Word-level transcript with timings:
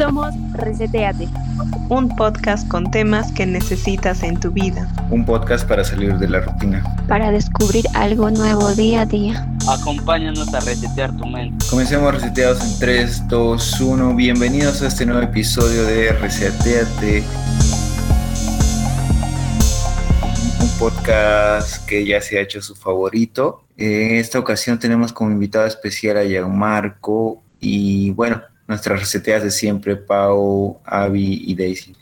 Somos 0.00 0.34
Reseteate, 0.54 1.28
un 1.90 2.08
podcast 2.16 2.66
con 2.68 2.90
temas 2.90 3.30
que 3.32 3.44
necesitas 3.44 4.22
en 4.22 4.40
tu 4.40 4.50
vida. 4.50 4.90
Un 5.10 5.26
podcast 5.26 5.68
para 5.68 5.84
salir 5.84 6.16
de 6.16 6.26
la 6.26 6.40
rutina. 6.40 6.82
Para 7.06 7.30
descubrir 7.30 7.84
algo 7.92 8.30
nuevo 8.30 8.72
día 8.72 9.02
a 9.02 9.04
día. 9.04 9.46
Acompáñanos 9.68 10.54
a 10.54 10.60
resetear 10.60 11.14
tu 11.18 11.26
mente. 11.26 11.66
Comencemos 11.68 12.14
reseteados 12.14 12.64
en 12.64 12.78
3, 12.78 13.28
2, 13.28 13.80
1. 13.82 14.14
Bienvenidos 14.14 14.80
a 14.80 14.86
este 14.86 15.04
nuevo 15.04 15.20
episodio 15.20 15.84
de 15.84 16.12
Reseteate. 16.14 17.22
Un 20.62 20.78
podcast 20.78 21.86
que 21.86 22.06
ya 22.06 22.22
se 22.22 22.38
ha 22.38 22.40
hecho 22.40 22.62
su 22.62 22.74
favorito. 22.74 23.64
En 23.76 24.16
esta 24.16 24.38
ocasión 24.38 24.78
tenemos 24.78 25.12
como 25.12 25.30
invitado 25.30 25.66
especial 25.66 26.16
a 26.16 26.24
Gianmarco 26.24 27.42
y 27.60 28.12
bueno, 28.12 28.40
nuestras 28.70 29.00
reseteas 29.00 29.42
de 29.42 29.50
siempre, 29.50 29.96
Pau, 29.96 30.80
Avi 30.84 31.42
y 31.44 31.56
Daisy. 31.56 31.92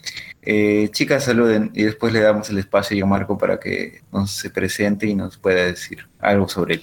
Eh, 0.43 0.89
chicas, 0.93 1.25
saluden 1.25 1.71
y 1.75 1.83
después 1.85 2.13
le 2.13 2.21
damos 2.21 2.51
el 2.51 2.59
espacio 2.59 3.03
a 3.03 3.09
Marco 3.09 3.39
para 3.39 3.59
que 3.59 4.03
nos 4.13 4.31
se 4.31 4.51
presente 4.51 5.07
y 5.07 5.15
nos 5.15 5.39
pueda 5.39 5.65
decir 5.65 6.07
algo 6.21 6.47
sobre 6.47 6.75
él. 6.75 6.83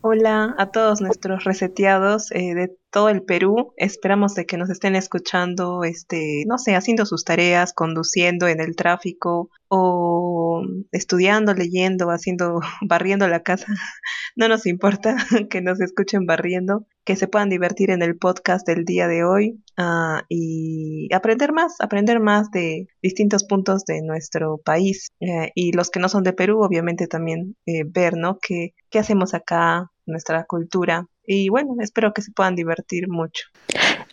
Hola 0.00 0.54
a 0.56 0.70
todos 0.70 1.00
nuestros 1.02 1.44
reseteados 1.44 2.32
eh, 2.32 2.54
de 2.54 2.76
todo 2.96 3.10
el 3.10 3.24
Perú. 3.24 3.74
Esperamos 3.76 4.34
de 4.34 4.46
que 4.46 4.56
nos 4.56 4.70
estén 4.70 4.96
escuchando, 4.96 5.84
este, 5.84 6.44
no 6.46 6.56
sé, 6.56 6.74
haciendo 6.74 7.04
sus 7.04 7.24
tareas, 7.24 7.74
conduciendo 7.74 8.48
en 8.48 8.58
el 8.58 8.74
tráfico 8.74 9.50
o 9.68 10.62
estudiando, 10.92 11.52
leyendo, 11.52 12.08
haciendo, 12.08 12.60
barriendo 12.80 13.28
la 13.28 13.40
casa. 13.40 13.66
No 14.34 14.48
nos 14.48 14.66
importa 14.66 15.16
que 15.50 15.60
nos 15.60 15.80
escuchen 15.80 16.24
barriendo, 16.24 16.86
que 17.04 17.16
se 17.16 17.28
puedan 17.28 17.50
divertir 17.50 17.90
en 17.90 18.02
el 18.02 18.16
podcast 18.16 18.66
del 18.66 18.84
día 18.84 19.08
de 19.08 19.24
hoy 19.24 19.62
uh, 19.78 20.20
y 20.28 21.08
aprender 21.14 21.52
más, 21.52 21.80
aprender 21.80 22.20
más 22.20 22.50
de 22.50 22.86
distintos 23.02 23.44
puntos 23.44 23.84
de 23.84 24.00
nuestro 24.00 24.58
país. 24.58 25.10
Eh, 25.20 25.52
y 25.54 25.72
los 25.72 25.90
que 25.90 26.00
no 26.00 26.08
son 26.08 26.22
de 26.22 26.32
Perú, 26.32 26.62
obviamente 26.62 27.06
también 27.06 27.56
eh, 27.66 27.84
ver, 27.86 28.16
¿no? 28.16 28.38
¿Qué, 28.40 28.74
¿Qué 28.90 28.98
hacemos 28.98 29.34
acá? 29.34 29.90
nuestra 30.06 30.44
cultura. 30.44 31.08
Y 31.26 31.48
bueno, 31.48 31.74
espero 31.80 32.12
que 32.12 32.22
se 32.22 32.30
puedan 32.30 32.54
divertir 32.54 33.08
mucho. 33.08 33.48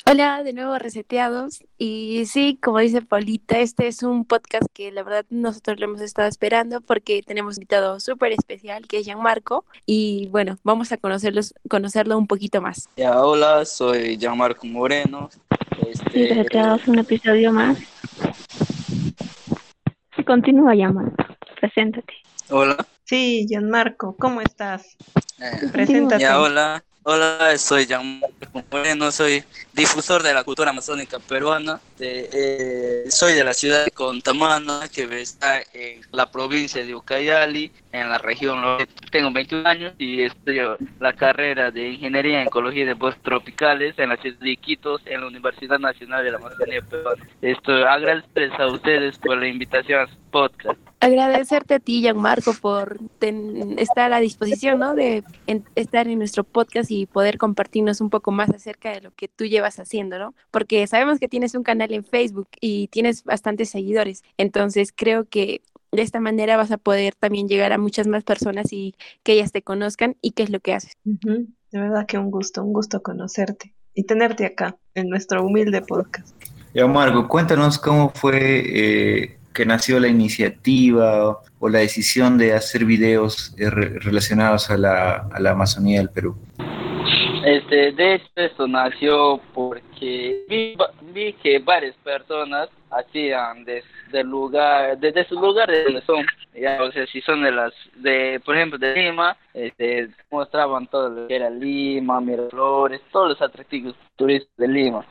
Hola, 0.05 0.43
de 0.43 0.51
nuevo 0.51 0.77
reseteados. 0.79 1.63
Y 1.77 2.25
sí, 2.25 2.57
como 2.61 2.79
dice 2.79 3.01
Paulita, 3.01 3.59
este 3.59 3.87
es 3.87 4.03
un 4.03 4.25
podcast 4.25 4.65
que 4.73 4.91
la 4.91 5.03
verdad 5.03 5.25
nosotros 5.29 5.79
lo 5.79 5.85
hemos 5.85 6.01
estado 6.01 6.27
esperando 6.27 6.81
porque 6.81 7.21
tenemos 7.21 7.57
un 7.57 7.61
invitado 7.61 7.99
súper 7.99 8.31
especial 8.31 8.87
que 8.87 8.97
es 8.97 9.05
Gianmarco. 9.05 9.63
Y 9.85 10.27
bueno, 10.31 10.57
vamos 10.63 10.91
a 10.91 10.97
conocerlos, 10.97 11.53
conocerlo 11.69 12.17
un 12.17 12.27
poquito 12.27 12.61
más. 12.61 12.89
Ya, 12.97 13.21
hola, 13.21 13.63
soy 13.65 14.17
Gianmarco 14.17 14.65
Moreno. 14.65 15.29
Este... 15.87 16.11
Sí, 16.11 16.27
reseteados, 16.27 16.87
un 16.87 16.99
episodio 16.99 17.53
más. 17.53 17.77
Y 20.17 20.23
continúa, 20.23 20.73
Gianmarco. 20.73 21.23
Preséntate. 21.61 22.13
Hola. 22.49 22.85
Sí, 23.03 23.45
Gianmarco, 23.47 24.15
¿cómo 24.17 24.41
estás? 24.41 24.97
Eh, 25.39 25.69
Preséntate. 25.71 26.23
Ya, 26.23 26.41
hola. 26.41 26.83
Hola, 27.05 27.57
soy 27.57 27.85
Gianmarco 27.85 28.63
Moreno, 28.71 29.11
soy 29.11 29.43
difusor 29.73 30.23
de 30.23 30.33
la 30.33 30.45
cultura 30.45 30.69
amazónica 30.69 31.19
peruana. 31.19 31.81
Eh, 31.99 33.03
soy 33.09 33.33
de 33.33 33.43
la 33.43 33.53
ciudad 33.53 33.83
de 33.83 33.91
Contamana, 33.91 34.87
que 34.87 35.03
está 35.19 35.59
en 35.73 35.99
la 36.13 36.31
provincia 36.31 36.85
de 36.85 36.95
Ucayali, 36.95 37.73
en 37.91 38.07
la 38.07 38.19
región 38.19 38.61
Tengo 39.11 39.33
21 39.33 39.67
años 39.67 39.93
y 39.97 40.21
estudio 40.21 40.77
la 41.01 41.11
carrera 41.11 41.71
de 41.71 41.89
Ingeniería 41.89 42.39
en 42.39 42.47
Ecología 42.47 42.85
de 42.85 42.93
Bosques 42.93 43.21
Tropicales 43.21 43.99
en 43.99 44.07
la 44.07 44.15
ciudad 44.15 44.39
de 44.39 44.51
Iquitos, 44.51 45.01
en 45.05 45.19
la 45.19 45.27
Universidad 45.27 45.79
Nacional 45.79 46.23
de 46.23 46.31
la 46.31 46.37
Amazonía 46.37 46.81
Peruana. 46.89 47.27
Estoy 47.41 47.83
agradecido 47.83 48.55
a 48.59 48.71
ustedes 48.71 49.17
por 49.17 49.37
la 49.37 49.47
invitación 49.47 49.99
a 49.99 50.07
su 50.07 50.15
podcast 50.31 50.79
agradecerte 51.03 51.75
a 51.75 51.79
ti, 51.79 52.01
Gianmarco, 52.01 52.53
por 52.53 52.99
estar 53.77 54.13
a 54.13 54.19
disposición, 54.19 54.79
¿no? 54.79 54.95
De 54.95 55.23
estar 55.75 56.07
en 56.07 56.19
nuestro 56.19 56.43
podcast 56.43 56.89
y 56.91 57.05
poder 57.05 57.37
compartirnos 57.37 58.01
un 58.01 58.09
poco 58.09 58.31
más 58.31 58.49
acerca 58.49 58.91
de 58.91 59.01
lo 59.01 59.11
que 59.11 59.27
tú 59.27 59.45
llevas 59.45 59.79
haciendo, 59.79 60.17
¿no? 60.17 60.33
Porque 60.51 60.85
sabemos 60.87 61.19
que 61.19 61.27
tienes 61.27 61.55
un 61.55 61.63
canal 61.63 61.93
en 61.93 62.03
Facebook 62.03 62.47
y 62.59 62.87
tienes 62.87 63.23
bastantes 63.23 63.69
seguidores, 63.69 64.23
entonces 64.37 64.93
creo 64.95 65.25
que 65.25 65.61
de 65.91 66.01
esta 66.01 66.19
manera 66.19 66.57
vas 66.57 66.71
a 66.71 66.77
poder 66.77 67.13
también 67.13 67.47
llegar 67.47 67.71
a 67.71 67.77
muchas 67.77 68.07
más 68.07 68.23
personas 68.23 68.73
y 68.73 68.95
que 69.21 69.33
ellas 69.33 69.51
te 69.51 69.61
conozcan 69.61 70.15
y 70.21 70.31
qué 70.31 70.43
es 70.43 70.49
lo 70.49 70.59
que 70.59 70.73
haces. 70.73 70.93
De 71.03 71.79
verdad 71.79 72.07
que 72.07 72.17
un 72.17 72.31
gusto, 72.31 72.63
un 72.63 72.73
gusto 72.73 73.03
conocerte 73.03 73.73
y 73.93 74.03
tenerte 74.03 74.45
acá 74.45 74.77
en 74.95 75.09
nuestro 75.09 75.45
humilde 75.45 75.81
podcast. 75.81 76.35
Gianmarco, 76.73 77.27
cuéntanos 77.27 77.77
cómo 77.77 78.09
fue 78.09 78.63
eh, 78.65 79.37
que 79.53 79.65
nació 79.65 79.99
la 79.99 80.07
iniciativa 80.07 81.39
o 81.59 81.69
la 81.69 81.79
decisión 81.79 82.37
de 82.37 82.53
hacer 82.53 82.85
videos 82.85 83.55
eh, 83.57 83.69
relacionados 83.69 84.69
a 84.69 84.77
la, 84.77 85.51
Amazonía 85.51 85.99
del 85.99 86.09
Perú? 86.09 86.35
Este, 87.45 87.91
de 87.91 88.15
hecho, 88.15 88.29
esto 88.35 88.67
nació 88.67 89.39
porque 89.53 90.45
vi, 91.13 91.33
que 91.43 91.59
varias 91.59 91.95
personas 91.97 92.69
hacían 92.95 93.65
desde 93.65 94.23
lugar, 94.23 94.97
desde 94.97 95.25
su 95.25 95.35
lugar 95.35 95.69
de 95.69 95.83
donde 95.83 96.01
son, 96.01 96.25
o 96.25 96.91
sea, 96.91 97.07
si 97.07 97.21
son 97.21 97.43
de 97.43 97.51
las, 97.51 97.73
de, 97.95 98.41
por 98.45 98.55
ejemplo, 98.55 98.77
de 98.77 98.95
Lima, 98.95 99.35
este, 99.53 100.09
mostraban 100.31 100.87
todo 100.87 101.09
lo 101.09 101.27
que 101.27 101.35
era 101.35 101.49
Lima, 101.49 102.21
Miraflores, 102.21 103.01
todos 103.11 103.29
los 103.29 103.41
atractivos 103.41 103.95
turísticos 104.15 104.57
de 104.57 104.67
Lima. 104.67 105.05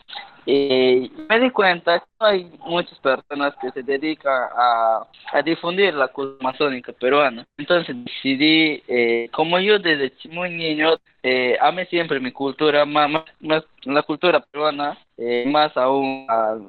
Y 0.44 1.12
me 1.28 1.38
di 1.38 1.50
cuenta 1.50 2.00
que 2.00 2.06
hay 2.18 2.50
muchas 2.66 2.98
personas 2.98 3.54
que 3.60 3.70
se 3.70 3.82
dedican 3.82 4.48
a, 4.56 5.06
a 5.32 5.42
difundir 5.42 5.94
la 5.94 6.08
cultura 6.08 6.38
amazónica 6.40 6.92
peruana. 6.92 7.46
Entonces 7.56 7.94
decidí, 8.04 8.82
eh, 8.88 9.28
como 9.32 9.60
yo 9.60 9.78
desde 9.78 10.12
muy 10.30 10.50
niño 10.50 10.98
eh, 11.22 11.56
amé 11.60 11.86
siempre 11.86 12.18
mi 12.18 12.32
cultura, 12.32 12.84
más, 12.84 13.08
más, 13.40 13.64
la 13.84 14.02
cultura 14.02 14.40
peruana, 14.40 14.98
eh, 15.18 15.44
más 15.46 15.76
aún 15.76 16.26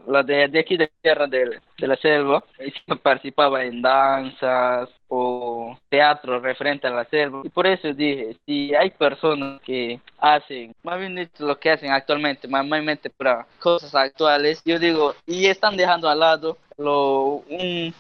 la 0.08 0.24
de, 0.24 0.48
de, 0.48 0.60
aquí 0.60 0.78
de 0.78 0.92
tierra 1.02 1.28
de, 1.28 1.60
de 1.78 1.88
la 1.88 1.96
selva, 1.98 2.44
participaba 3.02 3.64
en 3.64 3.82
danzas 3.82 4.90
o 5.08 5.78
teatro 5.90 6.40
referente 6.40 6.88
a 6.88 6.92
la 6.92 7.06
selva. 7.06 7.42
Y 7.44 7.50
por 7.50 7.68
eso 7.68 7.94
dije, 7.94 8.36
si 8.46 8.74
hay 8.76 8.90
personas 8.92 9.62
que 9.62 10.00
hacen, 10.18 10.74
más 10.84 11.00
bien 11.00 11.30
lo 11.40 11.60
que 11.60 11.72
hacen 11.72 11.92
actualmente, 11.92 12.48
mayormente 12.48 13.10
para 13.10 13.46
cosas 13.60 13.94
actuales, 13.96 14.62
yo 14.66 14.80
digo, 14.80 15.16
y 15.26 15.46
están 15.46 15.78
dejando 15.78 16.10
al 16.10 16.20
lado 16.20 16.58
lo, 16.78 17.44
un, 17.50 17.94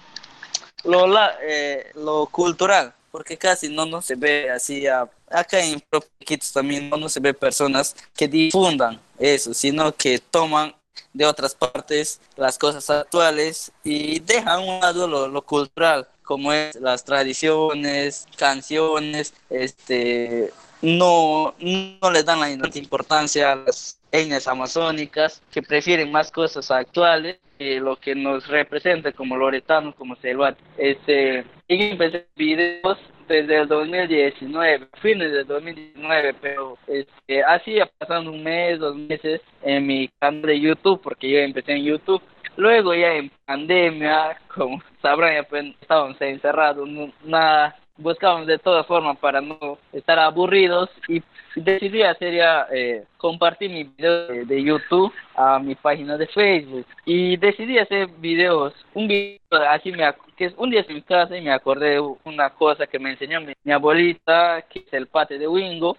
lo, 0.83 1.05
eh, 1.41 1.91
lo 1.95 2.25
cultural 2.27 2.93
porque 3.13 3.37
casi 3.37 3.69
no, 3.69 3.85
no 3.85 4.01
se 4.01 4.15
ve 4.15 4.49
así, 4.49 4.87
acá 4.87 5.63
en 5.63 5.79
Propiquitos 5.81 6.51
también 6.51 6.89
no, 6.89 6.97
no 6.97 7.07
se 7.07 7.19
ve 7.19 7.31
personas 7.31 7.95
que 8.15 8.27
difundan 8.27 8.99
eso, 9.19 9.53
sino 9.53 9.95
que 9.95 10.17
toman 10.17 10.73
de 11.13 11.23
otras 11.23 11.53
partes 11.53 12.19
las 12.35 12.57
cosas 12.57 12.89
actuales 12.89 13.71
y 13.83 14.19
dejan 14.19 14.47
a 14.47 14.57
un 14.57 14.79
lado 14.79 15.07
lo, 15.07 15.27
lo 15.27 15.43
cultural, 15.43 16.07
como 16.23 16.51
es 16.53 16.73
las 16.77 17.05
tradiciones, 17.05 18.25
canciones, 18.35 19.35
este, 19.47 20.51
no, 20.83 21.55
no 21.59 22.11
le 22.11 22.23
dan 22.23 22.41
la 22.41 22.51
importancia 22.51 23.53
a 23.53 23.55
las 23.55 23.99
etnias 24.11 24.47
amazónicas, 24.47 25.41
que 25.51 25.61
prefieren 25.61 26.11
más 26.11 26.29
cosas 26.29 26.69
actuales 26.69 27.39
que 27.57 27.79
lo 27.79 27.95
que 27.95 28.13
nos 28.13 28.47
representa 28.47 29.11
como 29.13 29.37
loretanos, 29.37 29.95
como 29.95 30.15
selváticos. 30.17 30.69
Este, 30.77 31.45
y 31.67 31.83
empecé 31.91 32.27
videos 32.35 32.99
desde 33.27 33.61
el 33.61 33.67
2019, 33.67 34.87
fines 35.01 35.31
del 35.31 35.47
2019, 35.47 36.35
pero 36.41 36.77
este, 36.87 37.43
así 37.43 37.77
pasando 37.97 38.31
un 38.31 38.43
mes, 38.43 38.79
dos 38.79 38.95
meses 38.95 39.41
en 39.61 39.87
mi 39.87 40.09
canal 40.19 40.41
de 40.41 40.59
YouTube, 40.59 41.01
porque 41.01 41.29
yo 41.29 41.39
empecé 41.39 41.73
en 41.73 41.85
YouTube. 41.85 42.21
Luego 42.57 42.93
ya 42.93 43.13
en 43.13 43.31
pandemia, 43.45 44.37
como 44.53 44.83
sabrán, 45.01 45.35
ya 45.35 45.43
pues, 45.43 45.65
estábamos 45.81 46.21
encerrados, 46.21 46.87
nada, 47.23 47.75
buscábamos 47.97 48.47
de 48.47 48.57
todas 48.57 48.85
formas 48.85 49.17
para 49.17 49.41
no 49.41 49.77
estar 49.91 50.17
aburridos 50.19 50.89
y 51.07 51.21
decidí 51.55 52.01
hacer 52.01 52.33
ya, 52.33 52.67
eh, 52.71 53.05
compartir 53.17 53.69
mi 53.69 53.83
video 53.83 54.45
de, 54.45 54.63
YouTube 54.63 55.13
a 55.35 55.59
mi 55.59 55.75
página 55.75 56.17
de 56.17 56.27
Facebook. 56.27 56.85
Y 57.05 57.37
decidí 57.37 57.77
hacer 57.77 58.07
videos, 58.19 58.73
un 58.93 59.07
video 59.07 59.39
así 59.69 59.91
me 59.91 60.03
que 60.35 60.51
un 60.57 60.71
día 60.71 60.83
en 60.87 60.95
mi 60.95 61.01
casa 61.03 61.37
y 61.37 61.41
me 61.41 61.51
acordé 61.51 61.99
una 61.99 62.49
cosa 62.49 62.87
que 62.87 62.97
me 62.97 63.11
enseñó 63.11 63.39
mi, 63.41 63.71
abuelita, 63.71 64.63
que 64.69 64.79
es 64.79 64.93
el 64.93 65.07
pate 65.07 65.37
de 65.37 65.47
Wingo, 65.47 65.97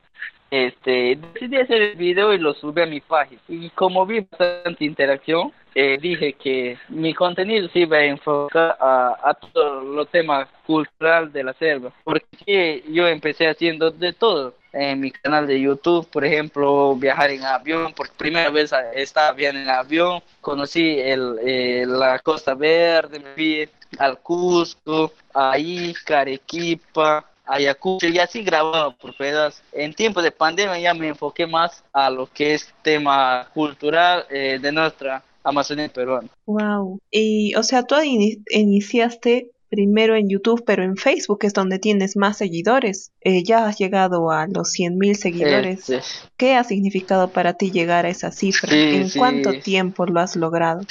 este, 0.54 1.16
decidí 1.16 1.56
hacer 1.56 1.82
el 1.82 1.96
video 1.96 2.32
y 2.32 2.38
lo 2.38 2.54
subí 2.54 2.80
a 2.82 2.86
mi 2.86 3.00
página. 3.00 3.40
Y 3.48 3.70
como 3.70 4.06
vi 4.06 4.20
bastante 4.20 4.84
interacción, 4.84 5.52
eh, 5.74 5.98
dije 6.00 6.34
que 6.34 6.78
mi 6.88 7.12
contenido 7.12 7.68
se 7.70 7.80
iba 7.80 7.96
a 7.96 8.04
enfocar 8.04 8.76
a, 8.78 9.18
a 9.22 9.34
todo 9.34 9.80
los 9.80 10.08
temas 10.10 10.48
cultural 10.64 11.32
de 11.32 11.42
la 11.42 11.52
selva, 11.54 11.92
porque 12.04 12.84
yo 12.88 13.08
empecé 13.08 13.48
haciendo 13.48 13.90
de 13.90 14.12
todo 14.12 14.54
en 14.72 15.00
mi 15.00 15.10
canal 15.10 15.46
de 15.46 15.60
YouTube, 15.60 16.08
por 16.08 16.24
ejemplo, 16.24 16.94
viajar 16.96 17.30
en 17.30 17.44
avión, 17.44 17.92
por 17.92 18.10
primera 18.10 18.50
vez 18.50 18.72
estaba 18.94 19.32
bien 19.32 19.56
en 19.56 19.68
avión, 19.68 20.20
conocí 20.40 20.98
el, 21.00 21.36
eh, 21.44 21.84
la 21.86 22.18
Costa 22.20 22.54
Verde, 22.54 23.18
me 23.18 23.34
fui 23.34 23.68
al 23.98 24.18
Cusco, 24.18 25.12
a 25.32 25.58
Ica, 25.58 26.20
Arequipa, 26.20 27.24
Ayacucho 27.46 28.08
y 28.08 28.18
así 28.18 28.42
grababa 28.42 28.90
por 28.90 29.16
pedazos. 29.16 29.62
En 29.72 29.94
tiempo 29.94 30.22
de 30.22 30.30
pandemia 30.30 30.78
ya 30.78 30.94
me 30.94 31.08
enfoqué 31.08 31.46
más 31.46 31.84
a 31.92 32.10
lo 32.10 32.26
que 32.26 32.54
es 32.54 32.72
tema 32.82 33.48
cultural 33.52 34.24
eh, 34.30 34.58
de 34.60 34.72
nuestra 34.72 35.22
Amazonía 35.42 35.88
peruana. 35.88 36.28
Wow. 36.46 36.98
Y 37.10 37.54
o 37.54 37.62
sea, 37.62 37.82
tú 37.82 37.96
iniciaste 38.02 39.50
primero 39.74 40.14
en 40.14 40.28
YouTube, 40.28 40.62
pero 40.64 40.84
en 40.84 40.96
Facebook 40.96 41.40
es 41.42 41.52
donde 41.52 41.78
tienes 41.78 42.16
más 42.16 42.38
seguidores. 42.38 43.12
Eh, 43.20 43.42
ya 43.42 43.66
has 43.66 43.76
llegado 43.76 44.30
a 44.30 44.46
los 44.46 44.70
100 44.70 44.96
mil 44.96 45.16
seguidores. 45.16 45.90
Este. 45.90 46.00
¿Qué 46.36 46.54
ha 46.54 46.64
significado 46.64 47.28
para 47.28 47.54
ti 47.54 47.72
llegar 47.72 48.06
a 48.06 48.08
esa 48.08 48.30
cifra? 48.30 48.72
¿En 48.72 49.10
cuánto 49.10 49.52
tiempo 49.58 50.06
lo 50.06 50.20
has 50.20 50.36
logrado? 50.36 50.82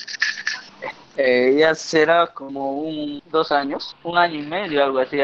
Eh, 1.15 1.55
ya 1.59 1.75
será 1.75 2.27
como 2.27 2.73
un 2.73 3.21
dos 3.31 3.51
años, 3.51 3.95
un 4.03 4.17
año 4.17 4.39
y 4.39 4.45
medio, 4.45 4.83
algo 4.83 4.99
así. 4.99 5.17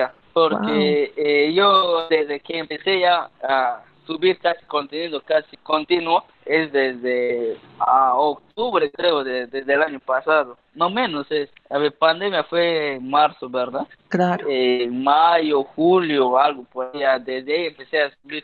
Porque 0.48 1.14
eh, 1.18 1.54
yo 1.54 2.08
desde 2.10 2.40
que 2.40 2.60
empecé 2.60 3.02
ya 3.02 3.30
a 3.44 3.84
subir 4.06 4.40
casi 4.40 4.66
contenido 4.66 5.22
casi 5.22 5.58
continuo 5.58 6.24
es 6.50 6.72
desde 6.72 7.58
a 7.78 8.16
octubre 8.16 8.92
creo 8.92 9.24
de, 9.24 9.46
desde 9.46 9.74
el 9.74 9.84
año 9.84 10.00
pasado. 10.00 10.58
No 10.74 10.90
menos 10.90 11.32
es 11.32 11.50
a 11.70 11.78
ver 11.78 11.94
pandemia 11.94 12.44
fue 12.44 12.94
en 12.94 13.10
marzo 13.10 13.48
verdad 13.48 13.88
claro. 14.08 14.48
Eh, 14.50 14.88
mayo 14.92 15.64
julio 15.64 16.38
algo 16.40 16.64
por 16.64 16.90
allá 16.96 17.20
desde 17.20 17.54
ahí 17.54 17.66
empecé 17.68 18.02
a 18.02 18.12
subir 18.22 18.44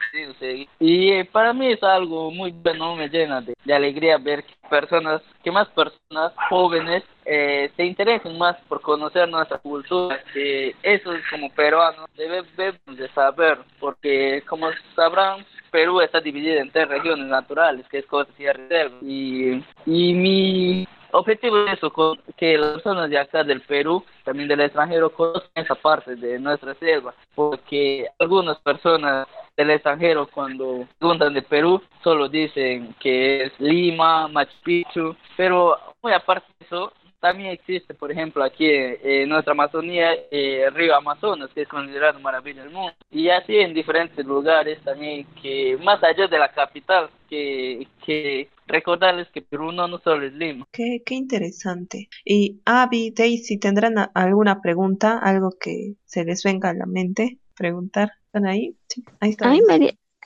y 0.79 1.11
eh, 1.11 1.25
para 1.25 1.53
mí 1.53 1.71
es 1.71 1.81
algo 1.81 2.29
muy 2.29 2.51
bueno 2.51 2.95
me 2.95 3.09
llena 3.09 3.41
de, 3.41 3.55
de 3.63 3.73
alegría 3.73 4.17
ver 4.17 4.43
que 4.43 4.53
personas 4.69 5.21
que 5.43 5.51
más 5.51 5.67
personas 5.69 6.33
jóvenes 6.49 7.03
eh, 7.25 7.71
se 7.75 7.85
interesen 7.85 8.37
más 8.37 8.55
por 8.67 8.81
conocer 8.81 9.27
nuestra 9.27 9.57
cultura 9.57 10.19
que 10.33 10.75
eso 10.83 11.13
es 11.13 11.23
como 11.29 11.49
peruano 11.51 12.05
debemos 12.15 12.97
de 12.97 13.09
saber 13.09 13.57
porque 13.79 14.43
como 14.47 14.67
sabrán 14.95 15.45
Perú 15.75 15.99
está 15.99 16.21
dividido 16.21 16.61
en 16.61 16.71
tres 16.71 16.87
regiones 16.87 17.27
naturales, 17.27 17.85
que 17.89 17.97
es 17.97 18.05
costa 18.05 18.31
y 18.37 18.47
reserva. 18.47 18.95
Y, 19.01 19.61
y 19.85 20.13
mi 20.13 20.87
objetivo 21.11 21.65
es 21.65 21.73
eso, 21.73 21.91
que 22.37 22.57
las 22.57 22.75
personas 22.75 23.09
de 23.09 23.19
acá 23.19 23.43
del 23.43 23.59
Perú, 23.59 24.01
también 24.23 24.47
del 24.47 24.61
extranjero, 24.61 25.09
conozcan 25.09 25.65
esa 25.65 25.75
parte 25.75 26.15
de 26.15 26.39
nuestra 26.39 26.75
selva, 26.75 27.13
porque 27.35 28.07
algunas 28.19 28.57
personas 28.59 29.27
del 29.57 29.71
extranjero 29.71 30.29
cuando 30.33 30.87
preguntan 30.97 31.33
de 31.33 31.41
Perú 31.41 31.81
solo 32.01 32.29
dicen 32.29 32.95
que 33.01 33.43
es 33.43 33.59
Lima, 33.59 34.29
Machu 34.29 34.55
Picchu, 34.63 35.15
pero 35.35 35.77
muy 36.01 36.13
aparte 36.13 36.47
de 36.57 36.65
eso, 36.67 36.93
también 37.25 37.53
existe, 37.53 37.95
por 37.95 38.11
ejemplo, 38.11 38.43
aquí 38.43 38.67
en 38.69 39.27
nuestra 39.29 39.53
Amazonía, 39.53 40.13
eh, 40.29 40.65
el 40.67 40.75
río 40.75 40.95
Amazonas, 40.95 41.49
que 41.55 41.63
es 41.63 41.67
considerado 41.67 42.19
maravilla 42.19 42.61
del 42.61 42.71
mundo. 42.71 42.93
Y 43.09 43.29
así 43.29 43.55
en 43.55 43.73
diferentes 43.73 44.23
lugares 44.23 44.79
también, 44.83 45.25
que 45.41 45.75
más 45.81 46.03
allá 46.03 46.27
de 46.27 46.37
la 46.37 46.51
capital, 46.51 47.09
que, 47.27 47.87
que 48.05 48.47
recordarles 48.67 49.27
que 49.29 49.41
Perú 49.41 49.71
no, 49.71 49.87
no 49.87 49.97
solo 50.03 50.23
es 50.23 50.33
Lima. 50.33 50.67
Qué, 50.71 51.01
qué 51.03 51.15
interesante. 51.15 52.09
Y 52.23 52.61
Abby, 52.63 53.09
Daisy, 53.09 53.57
¿tendrán 53.57 53.95
alguna 54.13 54.61
pregunta? 54.61 55.17
¿Algo 55.17 55.49
que 55.59 55.95
se 56.05 56.25
les 56.25 56.43
venga 56.43 56.69
a 56.69 56.73
la 56.75 56.85
mente? 56.85 57.39
¿Preguntar? 57.57 58.11
¿Están 58.27 58.45
ahí? 58.45 58.77
Sí, 58.87 59.03
ahí 59.19 59.31
está. 59.31 59.51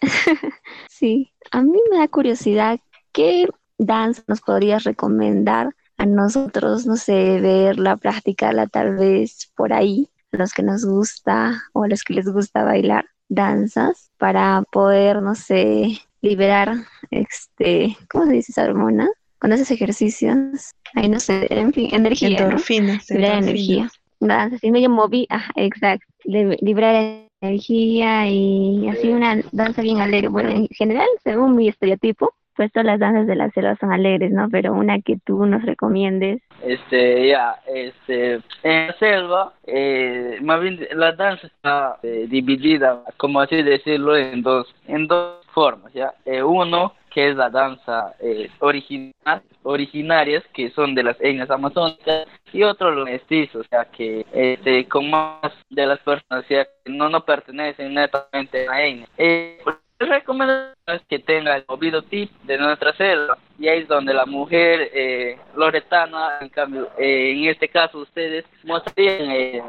sí, 0.89 1.31
a 1.51 1.61
mí 1.61 1.79
me 1.89 1.97
da 1.97 2.09
curiosidad, 2.09 2.77
¿qué 3.13 3.47
danza 3.77 4.21
nos 4.27 4.41
podrías 4.41 4.83
recomendar 4.83 5.69
a 5.99 6.05
nosotros, 6.05 6.85
no 6.85 6.95
sé, 6.95 7.41
verla, 7.41 7.97
practicarla 7.97 8.67
tal 8.67 8.95
vez 8.95 9.51
por 9.55 9.73
ahí, 9.73 10.09
los 10.31 10.53
que 10.53 10.63
nos 10.63 10.85
gusta 10.85 11.61
o 11.73 11.83
a 11.83 11.87
los 11.89 12.03
que 12.03 12.13
les 12.13 12.25
gusta 12.31 12.63
bailar 12.63 13.05
danzas 13.27 14.09
para 14.17 14.63
poder, 14.71 15.21
no 15.21 15.35
sé, 15.35 15.99
liberar, 16.21 16.73
este, 17.11 17.97
¿cómo 18.09 18.25
se 18.25 18.31
dice 18.31 18.51
esa 18.53 18.63
hormona? 18.63 19.09
Con 19.39 19.51
esos 19.51 19.69
ejercicios, 19.71 20.71
ahí 20.95 21.09
no 21.09 21.19
sé, 21.19 21.47
en 21.49 21.73
fin, 21.73 21.89
energía. 21.93 22.39
Endorfinas. 22.39 23.09
Liberar 23.09 23.43
energía. 23.43 23.91
Danza, 24.21 24.55
así 24.55 24.71
medio 24.71 24.89
moví, 24.89 25.27
ah, 25.29 25.49
exacto, 25.55 26.05
liberar 26.23 27.25
energía 27.41 28.27
y 28.27 28.87
así 28.87 29.09
una 29.09 29.41
danza 29.51 29.81
bien 29.81 29.99
alegre. 29.99 30.29
Bueno, 30.29 30.49
en 30.49 30.67
general, 30.69 31.07
según 31.23 31.55
mi 31.55 31.67
estereotipo, 31.67 32.33
pues 32.59 32.85
las 32.85 32.99
danzas 32.99 33.25
de 33.25 33.37
la 33.37 33.49
selva 33.51 33.77
son 33.79 33.93
alegres, 33.93 34.31
¿no? 34.33 34.49
Pero 34.49 34.73
una 34.73 34.99
que 34.99 35.17
tú 35.25 35.45
nos 35.45 35.63
recomiendes. 35.63 36.41
Este, 36.61 37.29
ya, 37.29 37.55
este, 37.65 38.41
en 38.63 38.87
la 38.87 38.93
selva, 38.99 39.53
eh, 39.65 40.39
más 40.41 40.59
bien 40.59 40.85
la 40.93 41.13
danza 41.13 41.47
está 41.47 41.99
eh, 42.03 42.25
dividida, 42.27 43.01
como 43.15 43.39
así 43.39 43.63
decirlo, 43.63 44.17
en 44.17 44.41
dos, 44.41 44.75
en 44.89 45.07
dos 45.07 45.45
formas, 45.53 45.93
¿ya? 45.93 46.13
Eh, 46.25 46.43
uno, 46.43 46.95
que 47.09 47.29
es 47.29 47.37
la 47.37 47.49
danza 47.49 48.13
eh, 48.19 48.49
originarias, 48.59 50.43
que 50.53 50.69
son 50.71 50.95
de 50.95 51.03
las 51.03 51.15
etnias 51.21 51.49
amazónicas, 51.49 52.27
y 52.51 52.63
otro 52.63 52.91
los 52.91 53.05
mestizos, 53.05 53.65
o 53.65 53.69
sea, 53.69 53.85
que 53.85 54.25
este, 54.33 54.85
con 54.89 55.09
más 55.09 55.53
de 55.69 55.85
las 55.85 55.99
personas, 55.99 56.43
o 56.43 56.47
sea, 56.49 56.65
que 56.65 56.91
no, 56.91 57.07
no 57.07 57.23
pertenecen 57.23 57.93
netamente 57.93 58.67
a 58.67 58.71
la 58.71 58.83
etnia. 58.83 59.07
Eh, 59.17 59.59
recomiendo 60.05 60.73
que 61.07 61.19
tenga 61.19 61.57
el 61.57 61.65
movido 61.67 62.01
tip 62.01 62.31
de 62.43 62.57
nuestra 62.57 62.93
selva 62.93 63.37
y 63.57 63.67
ahí 63.67 63.81
es 63.81 63.87
donde 63.87 64.13
la 64.13 64.25
mujer 64.25 64.89
eh, 64.93 65.37
loretana 65.55 66.39
en 66.41 66.49
cambio 66.49 66.89
eh, 66.97 67.31
en 67.31 67.49
este 67.49 67.67
caso 67.67 67.99
ustedes 67.99 68.45
mostrarían 68.63 69.31
eh, 69.31 69.61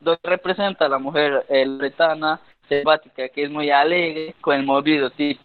lo 0.00 0.16
que 0.16 0.28
representa 0.28 0.88
la 0.88 0.98
mujer 0.98 1.44
eh, 1.48 1.66
loretana 1.66 2.40
selvática 2.68 3.28
que 3.28 3.44
es 3.44 3.50
muy 3.50 3.70
alegre 3.70 4.34
con 4.40 4.56
el 4.56 4.64
movido 4.64 5.10
tip. 5.10 5.38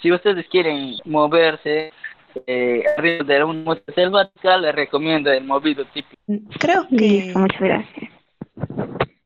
Si 0.00 0.12
ustedes 0.12 0.46
quieren 0.48 0.94
moverse 1.04 1.92
eh, 2.46 2.84
arriba 2.96 3.24
de 3.24 3.44
una 3.44 3.62
muestra 3.64 3.94
selvática 3.94 4.56
les 4.58 4.74
recomiendo 4.74 5.30
el 5.32 5.44
movido 5.44 5.84
tip. 5.92 6.06
Creo 6.58 6.86
que 6.88 7.32
muchas 7.34 7.60
gracias 7.60 8.10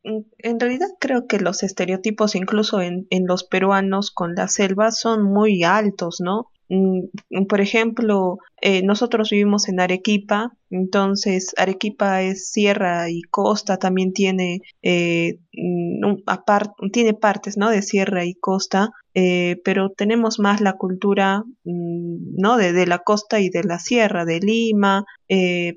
en 0.02 0.60
realidad 0.60 0.88
creo 0.98 1.26
que 1.26 1.40
los 1.40 1.62
estereotipos 1.62 2.34
incluso 2.34 2.80
en, 2.80 3.06
en 3.10 3.26
los 3.26 3.44
peruanos 3.44 4.10
con 4.10 4.34
la 4.34 4.48
selva 4.48 4.92
son 4.92 5.22
muy 5.22 5.62
altos, 5.62 6.20
¿no? 6.20 6.50
Mm, 6.70 7.46
por 7.48 7.60
ejemplo, 7.60 8.38
eh, 8.62 8.82
nosotros 8.84 9.30
vivimos 9.30 9.68
en 9.68 9.80
Arequipa, 9.80 10.52
entonces 10.70 11.52
Arequipa 11.58 12.22
es 12.22 12.48
sierra 12.50 13.10
y 13.10 13.22
costa, 13.22 13.76
también 13.76 14.12
tiene, 14.12 14.60
eh, 14.82 15.40
mm, 15.52 16.90
tiene 16.92 17.14
partes 17.14 17.56
¿no? 17.56 17.70
de 17.70 17.82
sierra 17.82 18.24
y 18.24 18.34
costa, 18.34 18.90
eh, 19.14 19.60
pero 19.64 19.90
tenemos 19.90 20.38
más 20.38 20.60
la 20.60 20.74
cultura 20.74 21.42
mm, 21.64 22.36
¿no? 22.36 22.56
de, 22.56 22.72
de, 22.72 22.86
la 22.86 23.00
costa 23.00 23.40
y 23.40 23.50
de 23.50 23.64
la 23.64 23.80
sierra, 23.80 24.24
de 24.24 24.38
Lima, 24.38 25.04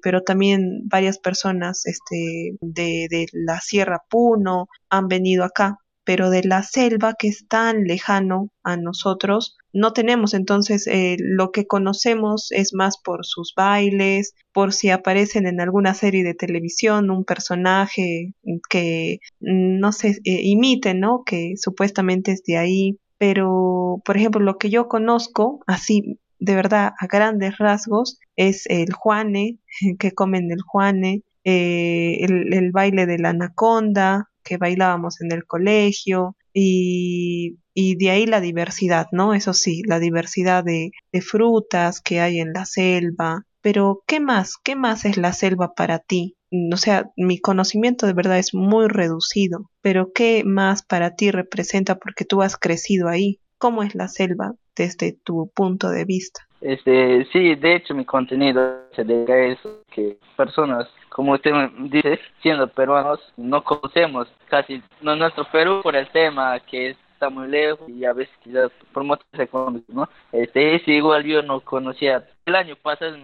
pero 0.01 0.21
también 0.21 0.81
varias 0.85 1.17
personas 1.19 1.85
este, 1.85 2.55
de, 2.61 3.07
de 3.09 3.27
la 3.33 3.59
sierra 3.61 4.01
Puno 4.09 4.67
han 4.89 5.07
venido 5.07 5.43
acá 5.43 5.79
pero 6.05 6.29
de 6.29 6.43
la 6.43 6.63
selva 6.63 7.15
que 7.17 7.27
es 7.27 7.47
tan 7.47 7.83
lejano 7.85 8.49
a 8.63 8.77
nosotros, 8.77 9.57
no 9.71 9.93
tenemos. 9.93 10.33
Entonces, 10.33 10.87
eh, 10.87 11.17
lo 11.19 11.51
que 11.51 11.65
conocemos 11.65 12.51
es 12.51 12.73
más 12.73 12.97
por 12.97 13.25
sus 13.25 13.53
bailes, 13.55 14.33
por 14.51 14.73
si 14.73 14.89
aparecen 14.89 15.47
en 15.47 15.61
alguna 15.61 15.93
serie 15.93 16.23
de 16.23 16.33
televisión 16.33 17.09
un 17.09 17.25
personaje 17.25 18.33
que, 18.69 19.19
no 19.39 19.91
sé, 19.91 20.19
eh, 20.25 20.41
imite, 20.43 20.93
¿no? 20.93 21.23
Que 21.25 21.53
supuestamente 21.57 22.31
es 22.31 22.43
de 22.43 22.57
ahí. 22.57 22.99
Pero, 23.17 24.01
por 24.05 24.17
ejemplo, 24.17 24.41
lo 24.41 24.57
que 24.57 24.69
yo 24.69 24.87
conozco, 24.87 25.63
así 25.67 26.19
de 26.39 26.55
verdad 26.55 26.93
a 26.99 27.07
grandes 27.07 27.57
rasgos, 27.57 28.19
es 28.35 28.65
el 28.67 28.91
Juane, 28.93 29.59
que 29.99 30.11
comen 30.11 30.51
el 30.51 30.61
Juane, 30.61 31.23
eh, 31.45 32.19
el 32.21 32.71
baile 32.71 33.05
de 33.05 33.19
la 33.19 33.29
anaconda, 33.29 34.29
que 34.43 34.57
bailábamos 34.57 35.21
en 35.21 35.31
el 35.31 35.45
colegio 35.45 36.35
y, 36.53 37.57
y, 37.73 37.95
de 37.95 38.11
ahí 38.11 38.25
la 38.25 38.41
diversidad, 38.41 39.07
¿no? 39.11 39.33
Eso 39.33 39.53
sí, 39.53 39.81
la 39.87 39.99
diversidad 39.99 40.63
de, 40.63 40.91
de 41.11 41.21
frutas 41.21 42.01
que 42.01 42.19
hay 42.19 42.39
en 42.39 42.53
la 42.53 42.65
selva. 42.65 43.43
Pero, 43.61 44.03
¿qué 44.07 44.19
más? 44.19 44.57
¿Qué 44.57 44.75
más 44.75 45.05
es 45.05 45.17
la 45.17 45.33
selva 45.33 45.73
para 45.73 45.99
ti? 45.99 46.35
O 46.71 46.77
sea, 46.77 47.09
mi 47.15 47.39
conocimiento 47.39 48.05
de 48.05 48.13
verdad 48.13 48.37
es 48.37 48.53
muy 48.53 48.87
reducido, 48.87 49.71
pero 49.81 50.11
¿qué 50.13 50.43
más 50.45 50.83
para 50.83 51.15
ti 51.15 51.31
representa 51.31 51.95
porque 51.95 52.25
tú 52.25 52.43
has 52.43 52.57
crecido 52.57 53.07
ahí? 53.09 53.39
cómo 53.63 53.81
es 53.81 53.95
la 53.95 54.09
selva 54.09 54.55
desde 54.75 55.15
tu 55.23 55.49
punto 55.55 55.89
de 55.89 56.03
vista. 56.03 56.41
Este, 56.59 57.25
sí, 57.31 57.55
de 57.55 57.77
hecho 57.77 57.95
mi 57.95 58.03
contenido 58.03 58.61
se 58.93 59.05
dedica 59.05 59.31
a 59.31 59.45
eso, 59.45 59.83
que 59.89 60.17
personas, 60.35 60.89
como 61.13 61.33
usted 61.33 61.51
dice, 61.77 62.19
siendo 62.41 62.67
peruanos, 62.67 63.19
no 63.37 63.63
conocemos 63.63 64.27
casi 64.49 64.81
no, 65.01 65.15
nuestro 65.15 65.45
Perú 65.45 65.81
por 65.83 65.95
el 65.95 66.07
tema 66.09 66.59
que 66.59 66.89
está 66.89 67.29
muy 67.29 67.47
lejos 67.47 67.87
y 67.87 68.03
a 68.03 68.13
veces 68.13 68.33
quizás 68.43 68.71
por 68.91 69.03
motivos 69.03 69.39
económicos, 69.39 69.95
¿no? 69.95 70.09
Este, 70.31 70.75
es 70.75 70.87
igual 70.87 71.23
yo 71.23 71.41
no 71.43 71.61
conocía, 71.61 72.25
el 72.45 72.55
año 72.55 72.75
pasado, 72.75 73.15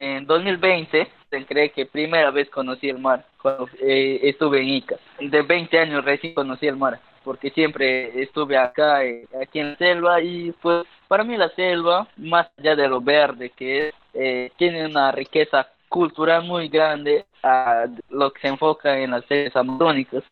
en 0.00 0.26
2020, 0.26 1.08
se 1.30 1.46
cree 1.46 1.70
que 1.70 1.86
primera 1.86 2.30
vez 2.30 2.50
conocí 2.50 2.88
el 2.88 2.98
mar, 2.98 3.24
cuando 3.40 3.68
eh, 3.80 4.20
estuve 4.24 4.60
en 4.60 4.68
Ica, 4.68 4.96
de 5.20 5.42
20 5.42 5.78
años 5.78 6.04
recién 6.04 6.34
conocí 6.34 6.66
el 6.66 6.76
mar 6.76 7.00
porque 7.26 7.50
siempre 7.50 8.22
estuve 8.22 8.56
acá, 8.56 9.04
eh, 9.04 9.26
aquí 9.42 9.58
en 9.58 9.72
la 9.72 9.76
selva, 9.78 10.20
y 10.20 10.52
pues 10.62 10.84
para 11.08 11.24
mí 11.24 11.36
la 11.36 11.48
selva, 11.56 12.06
más 12.16 12.48
allá 12.56 12.76
de 12.76 12.86
lo 12.86 13.00
verde 13.00 13.50
que 13.50 13.88
es, 13.88 13.94
eh, 14.14 14.52
tiene 14.56 14.86
una 14.86 15.10
riqueza 15.10 15.66
cultural 15.88 16.44
muy 16.44 16.68
grande 16.68 17.26
a 17.42 17.86
lo 18.10 18.32
que 18.32 18.40
se 18.40 18.48
enfoca 18.48 18.98
en 18.98 19.12
las 19.12 19.24
selvas 19.26 19.56
amazónicas, 19.56 20.24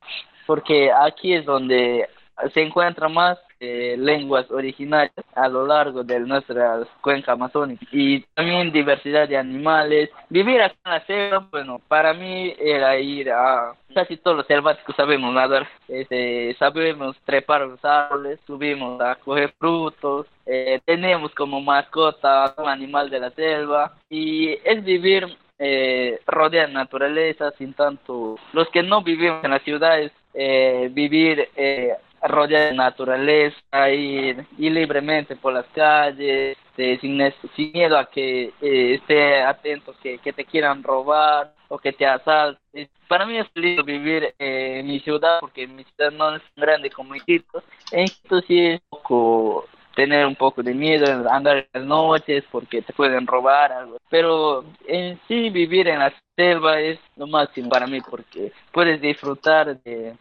porque 0.46 0.90
aquí 0.92 1.34
es 1.34 1.44
donde 1.44 2.08
se 2.52 2.62
encuentra 2.62 3.08
más 3.08 3.38
eh, 3.60 3.96
lenguas 3.98 4.50
originarias 4.50 5.24
a 5.34 5.48
lo 5.48 5.66
largo 5.66 6.02
de 6.02 6.20
nuestra 6.20 6.80
cuenca 7.00 7.32
amazónica 7.32 7.86
y 7.92 8.20
también 8.34 8.72
diversidad 8.72 9.28
de 9.28 9.38
animales. 9.38 10.10
Vivir 10.28 10.60
acá 10.60 10.74
en 10.84 10.90
la 10.90 11.06
selva, 11.06 11.48
bueno, 11.50 11.80
para 11.88 12.12
mí 12.12 12.54
era 12.58 12.98
ir 12.98 13.30
a 13.30 13.72
casi 13.94 14.16
todos 14.16 14.38
los 14.38 14.46
selváticos 14.46 14.96
sabemos 14.96 15.32
nadar, 15.32 15.68
este, 15.86 16.54
sabemos 16.58 17.16
trepar 17.24 17.62
los 17.62 17.82
árboles, 17.84 18.40
subimos 18.46 19.00
a 19.00 19.14
coger 19.14 19.54
frutos, 19.58 20.26
eh, 20.44 20.80
tenemos 20.84 21.32
como 21.34 21.60
mascota 21.60 22.54
un 22.58 22.68
animal 22.68 23.08
de 23.08 23.20
la 23.20 23.30
selva 23.30 23.94
y 24.10 24.58
es 24.64 24.84
vivir 24.84 25.38
eh, 25.58 26.18
rodear 26.26 26.70
naturaleza 26.70 27.52
sin 27.52 27.74
tanto 27.74 28.36
los 28.52 28.68
que 28.70 28.82
no 28.82 29.02
vivimos 29.02 29.44
en 29.44 29.50
las 29.50 29.62
ciudades 29.62 30.12
eh, 30.34 30.88
vivir 30.92 31.48
eh, 31.54 31.94
rodear 32.22 32.70
de 32.70 32.74
naturaleza, 32.74 33.90
ir, 33.90 34.46
ir 34.58 34.72
libremente 34.72 35.36
por 35.36 35.52
las 35.52 35.66
calles, 35.74 36.56
este, 36.76 36.98
sin, 36.98 37.20
sin 37.54 37.72
miedo 37.72 37.96
a 37.96 38.06
que 38.06 38.52
eh, 38.60 38.94
esté 38.94 39.42
atento, 39.42 39.94
que, 40.02 40.18
que 40.18 40.32
te 40.32 40.44
quieran 40.44 40.82
robar 40.82 41.54
o 41.68 41.78
que 41.78 41.92
te 41.92 42.06
asalten. 42.06 42.88
Para 43.06 43.26
mí 43.26 43.36
es 43.36 43.46
lindo 43.54 43.84
vivir 43.84 44.34
en 44.38 44.86
mi 44.86 44.98
ciudad, 45.00 45.38
porque 45.40 45.66
mi 45.66 45.84
ciudad 45.84 46.10
no 46.10 46.34
es 46.34 46.42
tan 46.54 46.62
grande 46.62 46.90
como 46.90 47.14
Egipto. 47.14 47.62
En 47.92 48.04
Egipto 48.04 48.40
sí 48.42 48.66
es 48.66 48.80
un 48.90 48.98
poco 48.98 49.66
tener 49.94 50.26
un 50.26 50.36
poco 50.36 50.62
de 50.62 50.74
miedo, 50.74 51.06
andar 51.30 51.58
en 51.58 51.66
las 51.72 51.84
noches 51.84 52.44
porque 52.50 52.82
te 52.82 52.92
pueden 52.92 53.26
robar 53.26 53.72
algo. 53.72 53.98
Pero 54.10 54.64
en 54.86 55.18
sí 55.28 55.50
vivir 55.50 55.88
en 55.88 56.00
la 56.00 56.12
selva 56.36 56.80
es 56.80 56.98
lo 57.16 57.26
máximo 57.26 57.68
para 57.68 57.86
mí 57.86 58.00
porque 58.00 58.52
puedes 58.72 59.00
disfrutar 59.00 59.80
de, 59.82 60.14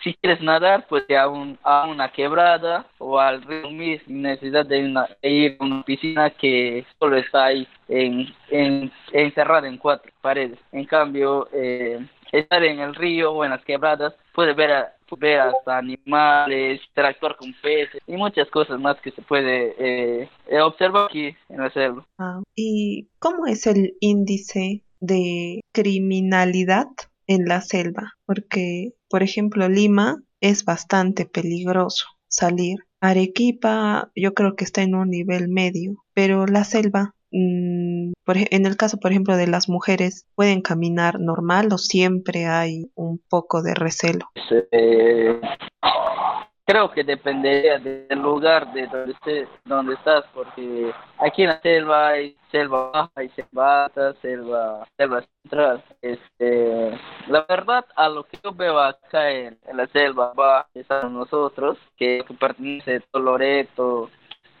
si 0.00 0.14
quieres 0.14 0.40
nadar, 0.40 0.86
pues 0.88 1.04
a, 1.10 1.28
un, 1.28 1.58
a 1.62 1.86
una 1.86 2.10
quebrada 2.10 2.86
o 2.98 3.18
al 3.18 3.42
río 3.42 3.98
sin 4.06 4.22
necesidad 4.22 4.64
de, 4.64 4.78
ir 5.22 5.56
a 5.58 5.64
una 5.64 5.82
piscina 5.82 6.30
que 6.30 6.86
solo 6.98 7.16
está 7.16 7.46
ahí 7.46 7.68
en, 7.88 8.34
en, 8.48 8.90
encerrada 9.12 9.68
en 9.68 9.76
cuatro 9.76 10.10
paredes. 10.20 10.58
En 10.72 10.84
cambio, 10.86 11.48
eh, 11.52 12.04
estar 12.32 12.62
en 12.64 12.80
el 12.80 12.94
río 12.94 13.32
o 13.32 13.44
en 13.44 13.50
las 13.50 13.64
quebradas, 13.64 14.14
puedes 14.32 14.56
ver, 14.56 14.72
a, 14.72 14.92
ver 15.16 15.40
hasta 15.40 15.78
animales, 15.78 16.80
interactuar 16.88 17.36
con 17.36 17.52
peces 17.62 18.00
y 18.06 18.16
muchas 18.16 18.48
cosas 18.48 18.80
más 18.80 19.00
que 19.00 19.10
se 19.10 19.22
puede 19.22 19.74
eh, 19.78 20.28
observar 20.62 21.06
aquí 21.06 21.34
en 21.48 21.58
la 21.58 21.70
selva. 21.70 22.06
Ah, 22.18 22.42
¿Y 22.54 23.08
cómo 23.18 23.46
es 23.46 23.66
el 23.66 23.94
índice 24.00 24.82
de 25.00 25.60
criminalidad 25.72 26.86
en 27.26 27.46
la 27.46 27.60
selva? 27.60 28.14
Porque 28.26 28.92
por 29.12 29.22
ejemplo, 29.22 29.68
Lima 29.68 30.22
es 30.40 30.64
bastante 30.64 31.26
peligroso 31.26 32.06
salir. 32.28 32.78
Arequipa 32.98 34.10
yo 34.16 34.32
creo 34.32 34.56
que 34.56 34.64
está 34.64 34.80
en 34.80 34.94
un 34.94 35.10
nivel 35.10 35.50
medio, 35.50 36.02
pero 36.14 36.46
la 36.46 36.64
selva, 36.64 37.14
mm, 37.32 38.12
en 38.26 38.66
el 38.66 38.76
caso 38.76 38.98
por 38.98 39.10
ejemplo 39.10 39.36
de 39.36 39.46
las 39.46 39.68
mujeres, 39.68 40.26
pueden 40.34 40.62
caminar 40.62 41.20
normal 41.20 41.68
o 41.72 41.78
siempre 41.78 42.46
hay 42.46 42.90
un 42.94 43.20
poco 43.28 43.62
de 43.62 43.74
recelo. 43.74 44.26
Eh, 44.70 45.40
creo 46.64 46.90
que 46.90 47.04
dependería 47.04 47.78
del 47.78 48.18
lugar 48.18 48.72
de 48.72 48.86
donde 48.86 49.12
estés, 49.12 49.48
donde 49.64 49.94
estás, 49.94 50.24
porque 50.32 50.92
aquí 51.18 51.42
en 51.42 51.48
la 51.48 51.60
selva 51.60 52.08
hay 52.08 52.36
selva 52.50 52.90
baja, 52.90 53.10
hay 53.16 53.28
selva 53.30 53.84
alta, 53.84 54.14
selva, 54.20 54.86
selva 54.96 55.24
central. 55.42 55.84
Este, 56.00 56.98
la 57.28 57.44
verdad, 57.48 57.84
a 57.96 58.08
lo 58.08 58.24
que 58.24 58.38
yo 58.42 58.52
veo 58.52 58.78
acá 58.78 59.30
en, 59.30 59.58
la 59.74 59.86
selva 59.88 60.32
baja, 60.34 60.68
estamos 60.74 61.12
nosotros, 61.12 61.78
que, 61.96 62.24
pertenece 62.38 63.02
a 63.12 63.18
Loreto, 63.18 64.10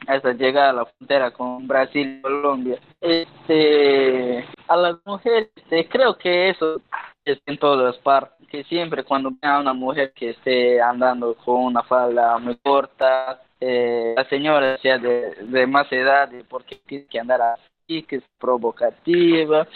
hasta 0.06 0.32
llegar 0.32 0.70
a 0.70 0.72
la 0.72 0.86
frontera 0.86 1.30
con 1.30 1.66
Brasil 1.66 2.18
y 2.18 2.22
Colombia. 2.22 2.78
Este, 3.00 4.44
a 4.68 4.76
las 4.76 4.96
mujeres, 5.04 5.50
este, 5.56 5.88
creo 5.88 6.16
que 6.16 6.50
eso 6.50 6.80
es 7.24 7.38
en 7.46 7.58
todas 7.58 7.96
partes 7.98 8.42
que 8.52 8.64
siempre 8.64 9.02
cuando 9.02 9.30
vea 9.40 9.58
una 9.60 9.72
mujer 9.72 10.12
que 10.12 10.30
esté 10.30 10.78
andando 10.80 11.34
con 11.36 11.64
una 11.64 11.82
falda 11.82 12.36
muy 12.36 12.54
corta, 12.56 13.40
eh, 13.58 14.12
la 14.14 14.28
señora 14.28 14.76
sea 14.78 14.98
de, 14.98 15.66
más 15.66 15.90
edad, 15.90 16.28
porque 16.50 16.76
tiene 16.86 17.06
que 17.06 17.18
andar 17.18 17.40
así, 17.40 17.62
que 18.02 18.16
es 18.16 18.24
provocativa. 18.38 19.68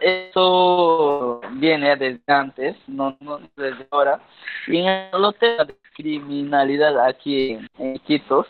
Eso 0.00 1.40
viene 1.54 1.96
desde 1.96 2.22
antes, 2.28 2.76
no, 2.86 3.16
no 3.20 3.40
desde 3.56 3.86
ahora. 3.90 4.20
Y 4.66 4.78
en 4.78 4.86
el 4.86 5.34
tema 5.38 5.64
de 5.64 5.76
criminalidad 5.94 6.98
aquí 7.06 7.50
en, 7.50 7.68
en 7.78 7.98
Quito, 7.98 8.46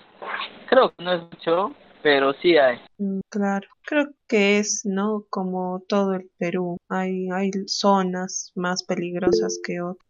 creo 0.69 0.95
que 0.95 1.03
no 1.03 1.13
es 1.15 1.23
mucho, 1.23 1.75
pero 2.03 2.33
sí 2.35 2.57
hay. 2.57 2.79
Mm, 2.99 3.21
claro, 3.29 3.67
creo 3.83 4.09
que 4.29 4.59
es, 4.59 4.83
¿no? 4.85 5.25
Como 5.31 5.83
todo 5.89 6.15
el 6.15 6.31
Perú, 6.39 6.77
hay, 6.89 7.29
hay 7.31 7.51
zonas 7.67 8.53
más 8.55 8.83
peligrosas 8.83 9.59
que 9.65 9.81
otras. 9.81 10.05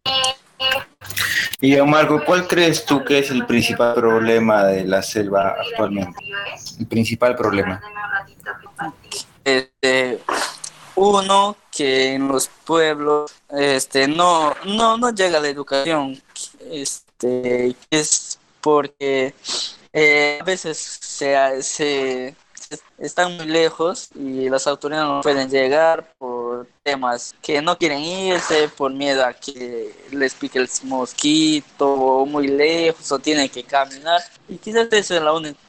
Y 1.60 1.76
Marco, 1.82 2.22
¿cuál 2.24 2.46
crees 2.46 2.84
tú 2.84 3.04
que 3.04 3.18
es 3.18 3.30
el 3.30 3.44
principal 3.46 3.94
problema 3.94 4.64
de 4.64 4.84
la 4.84 5.02
selva 5.02 5.56
actualmente? 5.58 6.16
El 6.78 6.86
principal 6.86 7.34
problema. 7.34 7.80
Este, 9.44 10.20
uno 10.94 11.56
que 11.70 12.14
en 12.14 12.28
los 12.28 12.48
pueblos, 12.64 13.32
este, 13.50 14.08
no, 14.08 14.54
no, 14.66 14.98
no 14.98 15.10
llega 15.10 15.40
la 15.40 15.48
educación, 15.48 16.20
este, 16.70 17.76
es 17.90 18.38
porque 18.60 19.34
eh, 19.92 20.38
a 20.40 20.44
veces 20.44 20.78
se, 20.78 21.62
se, 21.62 22.34
están 22.98 23.36
muy 23.36 23.46
lejos 23.46 24.10
y 24.14 24.48
las 24.48 24.66
autoridades 24.66 25.08
no 25.08 25.20
pueden 25.22 25.48
llegar 25.48 26.12
por 26.18 26.27
temas 26.88 27.34
que 27.42 27.60
no 27.60 27.76
quieren 27.76 28.00
irse, 28.00 28.68
por 28.68 28.90
miedo 28.92 29.22
a 29.24 29.34
que 29.34 29.92
les 30.10 30.32
pique 30.34 30.58
el 30.58 30.68
mosquito 30.84 31.86
o 31.92 32.24
muy 32.24 32.48
lejos 32.48 33.12
o 33.12 33.18
tienen 33.18 33.48
que 33.50 33.62
caminar. 33.62 34.22
Y 34.48 34.56
quizás 34.56 34.88
esa 34.92 35.16
es 35.16 35.22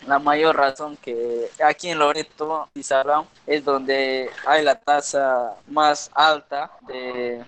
la, 0.07 0.19
mayor 0.19 0.55
razón 0.55 0.97
que 0.97 1.49
aquí 1.63 1.89
en 1.89 1.99
Loreto 1.99 2.69
y 2.73 2.83
Salón 2.83 3.25
es 3.45 3.65
donde 3.65 4.29
hay 4.45 4.63
la 4.63 4.75
tasa 4.79 5.55
más 5.67 6.09
alta 6.13 6.71
de 6.87 7.43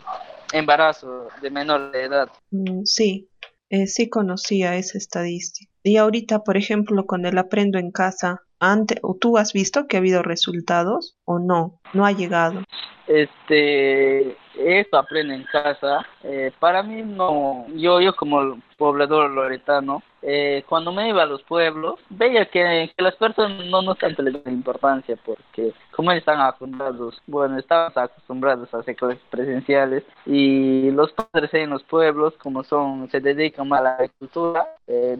embarazo 0.51 1.29
de 1.41 1.49
menor 1.49 1.95
edad. 1.95 2.29
Mm, 2.51 2.83
sí, 2.83 3.29
eh, 3.69 3.87
sí 3.87 4.09
conocía 4.09 4.75
esa 4.75 4.97
estadística. 4.97 5.70
Y 5.83 5.97
ahorita, 5.97 6.39
por 6.39 6.57
ejemplo, 6.57 7.05
con 7.05 7.25
el 7.25 7.37
aprendo 7.37 7.79
en 7.79 7.91
casa, 7.91 8.41
antes, 8.59 8.99
¿tú 9.19 9.37
has 9.37 9.53
visto 9.53 9.87
que 9.87 9.97
ha 9.97 9.99
habido 9.99 10.21
resultados 10.21 11.17
o 11.25 11.39
no? 11.39 11.79
No 11.93 12.05
ha 12.05 12.11
llegado. 12.11 12.61
Este, 13.07 14.37
eso 14.55 14.97
aprende 14.97 15.35
en 15.35 15.43
casa. 15.45 16.05
Eh, 16.23 16.51
para 16.59 16.83
mí 16.83 17.01
no, 17.01 17.65
yo, 17.75 17.99
yo 17.99 18.15
como 18.15 18.59
poblador 18.77 19.31
loretano, 19.31 20.03
eh, 20.21 20.63
cuando 20.67 20.91
me 20.91 21.09
iba 21.09 21.23
a 21.23 21.25
los 21.25 21.41
pueblos, 21.43 21.99
veía 22.09 22.45
que, 22.45 22.91
las 22.97 23.15
personas 23.15 23.65
no 23.65 23.81
nos 23.81 23.97
tanto 23.97 24.21
les 24.21 24.35
importancia 24.45 25.17
porque 25.25 25.73
como 25.91 26.11
están 26.11 26.39
acostumbrados, 26.39 27.21
bueno, 27.27 27.57
estamos 27.57 27.95
acostumbrados 27.97 28.73
a 28.73 28.79
hacer 28.79 28.95
cosas 28.95 29.19
presenciales 29.29 30.03
y 30.25 30.91
los 30.91 31.11
padres 31.13 31.53
en 31.53 31.71
los 31.71 31.83
pueblos, 31.83 32.35
como 32.37 32.63
son, 32.63 33.09
se 33.09 33.19
dedican 33.19 33.67
más 33.67 33.79
a 33.81 33.83
la 33.83 33.93
agricultura, 33.95 34.67
eh, 34.87 35.17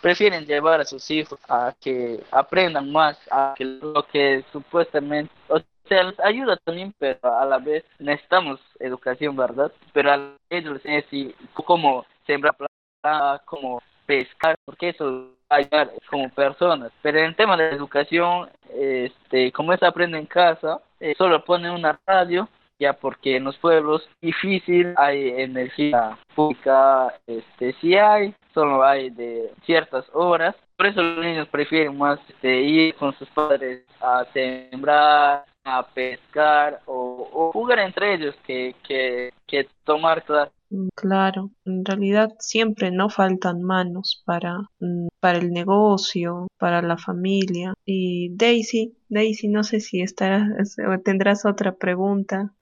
prefieren 0.00 0.46
llevar 0.46 0.80
a 0.80 0.84
sus 0.84 1.10
hijos 1.10 1.38
a 1.48 1.74
que 1.80 2.22
aprendan 2.30 2.90
más, 2.90 3.18
a 3.30 3.54
que 3.56 3.64
lo 3.64 4.06
que 4.10 4.44
supuestamente, 4.52 5.32
o 5.48 5.60
sea, 5.88 6.12
ayuda 6.24 6.56
también, 6.64 6.94
pero 6.98 7.18
a 7.22 7.44
la 7.44 7.58
vez 7.58 7.84
necesitamos 7.98 8.60
educación, 8.78 9.36
¿verdad? 9.36 9.72
Pero 9.92 10.12
a 10.12 10.32
ellos 10.50 10.74
les 10.74 10.86
enseñan 10.86 11.34
cómo 11.54 12.04
sembrar 12.26 12.56
planta, 12.56 13.42
cómo 13.46 13.82
pescar, 14.08 14.56
porque 14.64 14.88
eso 14.88 15.34
va 15.52 15.56
a 15.56 15.58
ayudar 15.58 15.92
como 16.10 16.30
personas. 16.30 16.90
Pero 17.02 17.18
en 17.18 17.26
el 17.26 17.36
tema 17.36 17.58
de 17.58 17.68
educación, 17.68 18.48
este, 18.74 19.52
como 19.52 19.74
es 19.74 19.82
aprende 19.82 20.18
en 20.18 20.26
casa, 20.26 20.80
eh, 20.98 21.14
solo 21.18 21.44
pone 21.44 21.70
una 21.70 22.00
radio 22.06 22.48
ya 22.80 22.92
porque 22.92 23.36
en 23.36 23.44
los 23.44 23.58
pueblos 23.58 24.08
difícil 24.20 24.94
hay 24.96 25.30
energía 25.30 26.16
pública, 26.34 27.12
este 27.26 27.72
sí 27.80 27.96
hay, 27.96 28.34
solo 28.54 28.84
hay 28.84 29.10
de 29.10 29.50
ciertas 29.66 30.04
horas, 30.12 30.54
por 30.76 30.86
eso 30.86 31.02
los 31.02 31.24
niños 31.24 31.48
prefieren 31.48 31.98
más 31.98 32.20
este, 32.28 32.60
ir 32.60 32.94
con 32.94 33.12
sus 33.18 33.28
padres 33.30 33.82
a 34.00 34.24
sembrar, 34.32 35.44
a 35.64 35.82
pescar 35.88 36.80
o, 36.86 37.50
jugar 37.52 37.80
entre 37.80 38.14
ellos 38.14 38.34
que, 38.46 38.76
que, 38.86 39.32
que 39.46 39.66
tomar 39.84 40.22
clases. 40.22 40.57
Mm, 40.70 40.88
claro, 40.94 41.50
en 41.64 41.84
realidad 41.84 42.30
siempre 42.38 42.90
no 42.90 43.08
faltan 43.08 43.62
manos 43.62 44.22
para, 44.24 44.58
mm, 44.80 45.08
para 45.20 45.38
el 45.38 45.50
negocio, 45.50 46.48
para 46.58 46.82
la 46.82 46.98
familia. 46.98 47.74
Y 47.84 48.30
Daisy, 48.36 48.94
Daisy, 49.08 49.48
no 49.48 49.64
sé 49.64 49.80
si 49.80 50.02
estarás, 50.02 50.76
tendrás 51.04 51.44
otra 51.46 51.72
pregunta. 51.72 52.54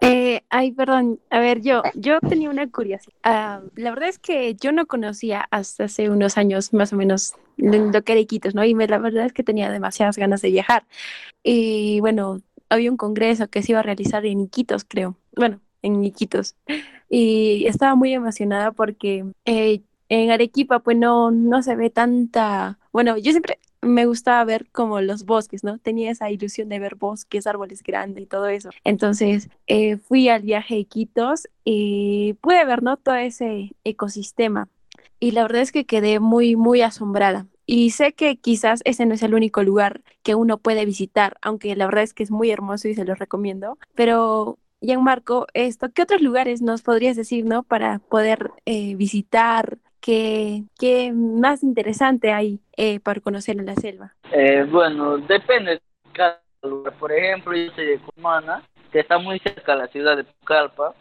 Eh, 0.00 0.42
ay, 0.50 0.72
perdón. 0.72 1.18
A 1.30 1.40
ver, 1.40 1.62
yo, 1.62 1.82
yo 1.94 2.20
tenía 2.20 2.50
una 2.50 2.70
curiosidad. 2.70 3.14
Ah, 3.22 3.62
la 3.74 3.90
verdad 3.90 4.10
es 4.10 4.18
que 4.18 4.54
yo 4.54 4.70
no 4.70 4.86
conocía 4.86 5.46
hasta 5.50 5.84
hace 5.84 6.10
unos 6.10 6.36
años 6.36 6.74
más 6.74 6.92
o 6.92 6.96
menos 6.96 7.34
lo 7.56 8.02
que 8.02 8.12
era 8.12 8.20
Iquitos, 8.20 8.54
¿no? 8.54 8.64
Y 8.64 8.74
me, 8.74 8.86
la 8.86 8.98
verdad 8.98 9.24
es 9.24 9.32
que 9.32 9.42
tenía 9.42 9.70
demasiadas 9.70 10.18
ganas 10.18 10.42
de 10.42 10.50
viajar. 10.50 10.84
Y 11.42 12.00
bueno, 12.00 12.42
había 12.68 12.90
un 12.90 12.98
congreso 12.98 13.48
que 13.48 13.62
se 13.62 13.72
iba 13.72 13.80
a 13.80 13.82
realizar 13.82 14.26
en 14.26 14.40
Iquitos, 14.40 14.84
creo. 14.84 15.16
Bueno, 15.36 15.60
en 15.84 16.04
Iquitos. 16.04 16.56
Y 17.08 17.66
estaba 17.66 17.94
muy 17.94 18.12
emocionada 18.12 18.72
porque 18.72 19.24
eh, 19.44 19.82
en 20.08 20.30
Arequipa 20.30 20.80
pues 20.80 20.96
no, 20.96 21.30
no 21.30 21.62
se 21.62 21.76
ve 21.76 21.90
tanta... 21.90 22.78
Bueno, 22.92 23.16
yo 23.18 23.30
siempre 23.30 23.58
me 23.82 24.06
gustaba 24.06 24.42
ver 24.44 24.66
como 24.72 25.00
los 25.00 25.24
bosques, 25.24 25.62
¿no? 25.62 25.78
Tenía 25.78 26.10
esa 26.10 26.30
ilusión 26.30 26.68
de 26.68 26.78
ver 26.78 26.94
bosques, 26.96 27.46
árboles 27.46 27.82
grandes 27.82 28.24
y 28.24 28.26
todo 28.26 28.48
eso. 28.48 28.70
Entonces 28.82 29.48
eh, 29.66 29.98
fui 29.98 30.28
al 30.28 30.42
viaje 30.42 30.74
a 30.74 30.78
Iquitos 30.78 31.48
y 31.64 32.34
pude 32.40 32.64
ver, 32.64 32.82
¿no? 32.82 32.96
Todo 32.96 33.16
ese 33.16 33.72
ecosistema. 33.84 34.68
Y 35.20 35.32
la 35.32 35.42
verdad 35.42 35.62
es 35.62 35.72
que 35.72 35.84
quedé 35.84 36.18
muy, 36.20 36.56
muy 36.56 36.80
asombrada. 36.80 37.46
Y 37.66 37.90
sé 37.90 38.12
que 38.12 38.36
quizás 38.36 38.80
ese 38.84 39.06
no 39.06 39.14
es 39.14 39.22
el 39.22 39.34
único 39.34 39.62
lugar 39.62 40.02
que 40.22 40.34
uno 40.34 40.58
puede 40.58 40.84
visitar, 40.84 41.38
aunque 41.40 41.74
la 41.76 41.86
verdad 41.86 42.02
es 42.02 42.12
que 42.12 42.22
es 42.22 42.30
muy 42.30 42.50
hermoso 42.50 42.88
y 42.88 42.94
se 42.94 43.04
lo 43.04 43.14
recomiendo. 43.14 43.78
Pero, 43.94 44.58
Gianmarco, 44.84 45.46
esto, 45.54 45.88
¿qué 45.94 46.02
otros 46.02 46.20
lugares 46.20 46.62
nos 46.62 46.82
podrías 46.82 47.16
decir, 47.16 47.44
no? 47.44 47.62
Para 47.62 47.98
poder 47.98 48.50
eh, 48.66 48.94
visitar, 48.96 49.78
¿qué, 50.00 50.64
¿qué, 50.78 51.12
más 51.12 51.62
interesante 51.62 52.32
hay 52.32 52.60
eh, 52.76 53.00
para 53.00 53.20
conocer 53.20 53.58
en 53.58 53.66
la 53.66 53.74
selva? 53.74 54.14
Eh, 54.32 54.66
bueno, 54.70 55.18
depende 55.18 55.72
de 55.72 55.82
cada 56.12 56.40
lugar. 56.62 56.92
Por 56.98 57.12
ejemplo, 57.12 57.56
yo 57.56 57.72
soy 57.72 57.86
de 57.86 57.98
Cumana 57.98 58.62
que 58.94 59.00
está 59.00 59.18
muy 59.18 59.40
cerca 59.40 59.72
de 59.72 59.78
la 59.78 59.88
ciudad 59.88 60.16
de 60.16 60.22
Pucallpa, 60.22 60.94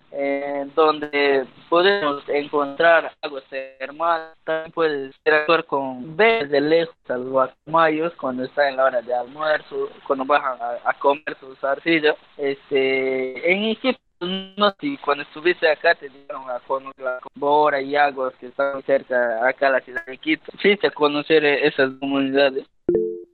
donde 0.73 1.45
podemos 1.69 2.27
encontrar 2.27 3.11
aguas 3.21 3.43
termales, 3.79 4.29
también 4.43 4.71
puedes 4.71 5.15
interactuar 5.17 5.63
con 5.65 6.17
ver 6.17 6.49
de 6.49 6.59
lejos 6.59 6.95
a 7.07 7.17
los 7.17 7.29
guacamayos 7.29 8.11
cuando 8.15 8.45
está 8.45 8.67
en 8.67 8.77
la 8.77 8.85
hora 8.85 9.01
de 9.03 9.13
almuerzo, 9.13 9.89
cuando 10.07 10.25
bajan 10.25 10.57
a, 10.83 10.93
comer 10.95 11.37
sus 11.39 11.63
arcillas. 11.63 12.15
Este, 12.35 13.51
en 13.51 13.65
Egipto 13.65 14.01
no 14.57 14.73
si 14.79 14.97
cuando 14.97 15.21
estuviste 15.21 15.69
acá 15.69 15.93
te 15.93 16.09
dieron 16.09 16.49
a 16.49 16.59
conocer 16.61 17.03
la 17.03 17.19
Bora 17.35 17.79
y 17.79 17.95
aguas 17.95 18.33
que 18.39 18.47
están 18.47 18.81
cerca 18.83 19.47
acá 19.47 19.69
la 19.69 19.81
ciudad 19.81 20.03
de 20.07 20.17
Quito. 20.17 20.51
Fuiste 20.59 20.87
a 20.87 20.91
conocer 20.91 21.45
esas 21.45 21.91
comunidades. 21.99 22.65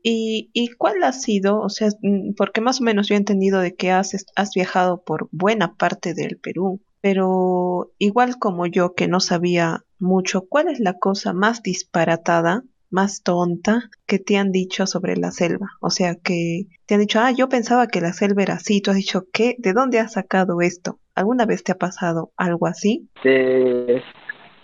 ¿Y, 0.04 0.50
¿Y 0.54 0.70
cuál 0.70 1.04
ha 1.04 1.12
sido? 1.14 1.60
O 1.60 1.70
sea, 1.70 1.90
mm, 2.02 2.34
porque 2.36 2.62
más 2.62 2.82
o 2.82 2.84
menos 2.84 3.08
yo 3.08 3.16
he 3.16 3.18
entendido 3.18 3.60
de 3.60 3.76
que 3.76 3.92
has, 3.92 4.26
has 4.36 4.52
viajado 4.54 5.02
por 5.04 5.30
buena 5.32 5.76
parte 5.76 6.14
del 6.14 6.38
Perú, 6.38 6.82
pero 7.02 7.92
igual 7.98 8.38
como 8.40 8.66
yo 8.66 8.94
que 8.94 9.08
no 9.08 9.20
sabía 9.20 9.84
mucho, 10.00 10.46
¿cuál 10.48 10.68
es 10.68 10.80
la 10.80 10.94
cosa 10.94 11.34
más 11.34 11.62
disparatada, 11.62 12.64
más 12.90 13.22
tonta 13.22 13.90
que 14.06 14.20
te 14.20 14.38
han 14.38 14.52
dicho 14.52 14.88
sobre 14.88 15.16
la 15.16 15.32
selva? 15.32 15.68
O 15.82 15.90
sea, 15.90 16.16
que 16.16 16.68
te 16.86 16.96
han 16.96 17.02
dicho, 17.02 17.20
ah, 17.20 17.32
yo 17.32 17.50
pensaba 17.50 17.88
que 17.88 18.02
la 18.02 18.14
selva 18.14 18.44
era 18.44 18.56
así, 18.56 18.82
tú 18.82 18.92
has 18.92 18.98
dicho, 18.98 19.28
¿qué? 19.32 19.56
¿De 19.60 19.74
dónde 19.74 20.00
has 20.00 20.14
sacado 20.14 20.62
esto? 20.62 21.00
¿Alguna 21.16 21.46
vez 21.46 21.64
te 21.64 21.72
ha 21.72 21.78
pasado 21.78 22.32
algo 22.38 22.68
así? 22.68 23.10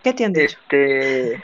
¿Qué 0.04 0.14
te 0.14 0.26
han 0.26 0.34
dicho? 0.34 0.58
Este, 0.70 1.42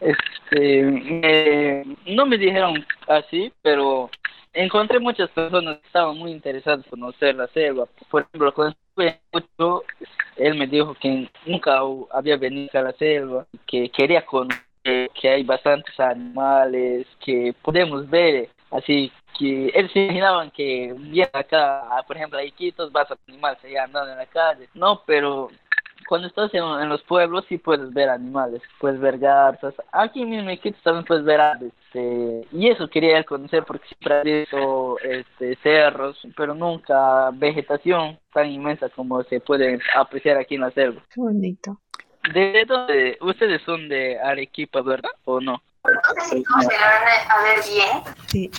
este, 0.00 1.84
no 2.06 2.26
me 2.26 2.38
dijeron 2.38 2.84
así, 3.08 3.52
pero 3.62 4.10
encontré 4.52 4.98
muchas 5.00 5.30
personas 5.30 5.78
que 5.78 5.86
estaban 5.86 6.16
muy 6.18 6.30
interesadas 6.30 6.84
en 6.84 6.90
conocer 6.90 7.34
la 7.34 7.46
selva. 7.48 7.86
Por 8.10 8.22
ejemplo, 8.22 8.52
cuando 8.54 8.76
estuve 8.92 9.20
él 10.36 10.54
me 10.56 10.66
dijo 10.66 10.94
que 10.94 11.28
nunca 11.46 11.80
había 12.12 12.36
venido 12.36 12.70
a 12.74 12.82
la 12.82 12.92
selva, 12.92 13.46
que 13.66 13.88
quería 13.90 14.24
conocer, 14.24 14.64
que 14.82 15.28
hay 15.28 15.42
bastantes 15.44 15.98
animales, 15.98 17.06
que 17.24 17.54
podemos 17.62 18.08
ver, 18.10 18.50
así 18.70 19.10
que 19.38 19.68
él 19.68 19.90
se 19.92 20.00
imaginaban 20.04 20.50
que 20.50 20.94
viene 20.96 21.30
acá, 21.32 21.82
por 22.06 22.16
ejemplo, 22.16 22.38
hay 22.38 22.52
quitos, 22.52 22.92
vas 22.92 23.10
a 23.10 23.16
animales 23.28 23.58
allá 23.64 23.84
andando 23.84 24.12
en 24.12 24.18
la 24.18 24.26
calle. 24.26 24.68
No, 24.74 25.02
pero 25.06 25.50
cuando 26.08 26.28
estás 26.28 26.52
en, 26.54 26.88
los 26.88 27.02
pueblos 27.02 27.44
sí 27.48 27.58
puedes 27.58 27.92
ver 27.92 28.08
animales, 28.08 28.62
puedes 28.78 29.00
ver 29.00 29.18
garzas. 29.18 29.74
Aquí 29.92 30.24
mismo 30.24 30.50
en 30.50 30.58
Quito 30.58 30.78
también 30.82 31.04
puedes 31.04 31.24
ver 31.24 31.40
aves. 31.40 31.72
Este, 31.94 32.46
y 32.52 32.68
eso 32.68 32.88
quería 32.88 33.22
conocer 33.24 33.64
porque 33.64 33.86
siempre 33.86 34.14
ha 34.14 34.22
visto 34.22 34.98
este, 35.00 35.56
cerros, 35.62 36.18
pero 36.36 36.54
nunca 36.54 37.30
vegetación 37.32 38.18
tan 38.32 38.48
inmensa 38.48 38.88
como 38.88 39.22
se 39.24 39.40
puede 39.40 39.78
apreciar 39.94 40.36
aquí 40.36 40.56
en 40.56 40.62
la 40.62 40.70
selva. 40.72 41.02
Qué 41.14 41.20
bonito. 41.20 41.80
¿De 42.32 42.64
dónde? 42.66 43.18
Ustedes 43.20 43.62
son 43.62 43.88
de 43.88 44.18
Arequipa, 44.18 44.80
¿verdad? 44.80 45.10
¿O 45.24 45.40
no? 45.40 45.62
Sí, 46.30 46.42
a 46.50 47.42
ver 47.42 47.58
bien. 47.68 48.16
Sí. 48.26 48.50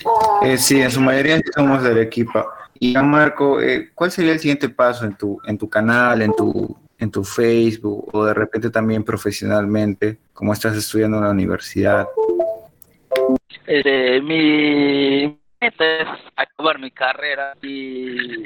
Eh, 0.42 0.56
sí, 0.56 0.80
en 0.80 0.90
su 0.90 1.00
mayoría 1.00 1.40
somos 1.54 1.82
de 1.82 1.90
Arequipa. 1.90 2.46
Y 2.78 2.96
Marco, 2.96 3.60
eh, 3.60 3.90
¿cuál 3.94 4.12
sería 4.12 4.32
el 4.32 4.38
siguiente 4.38 4.68
paso 4.68 5.04
en 5.04 5.16
tu, 5.16 5.40
en 5.44 5.58
tu 5.58 5.68
canal, 5.68 6.22
en 6.22 6.34
tu 6.36 6.76
en 6.98 7.10
tu 7.10 7.24
Facebook 7.24 8.14
o 8.14 8.24
de 8.24 8.34
repente 8.34 8.70
también 8.70 9.04
profesionalmente, 9.04 10.18
como 10.32 10.52
estás 10.52 10.76
estudiando 10.76 11.18
en 11.18 11.24
la 11.24 11.30
universidad? 11.30 12.06
Este, 13.66 14.20
mi 14.20 15.38
meta 15.60 15.84
es 15.98 16.08
acabar 16.36 16.78
mi 16.78 16.90
carrera 16.90 17.54
y, 17.62 18.44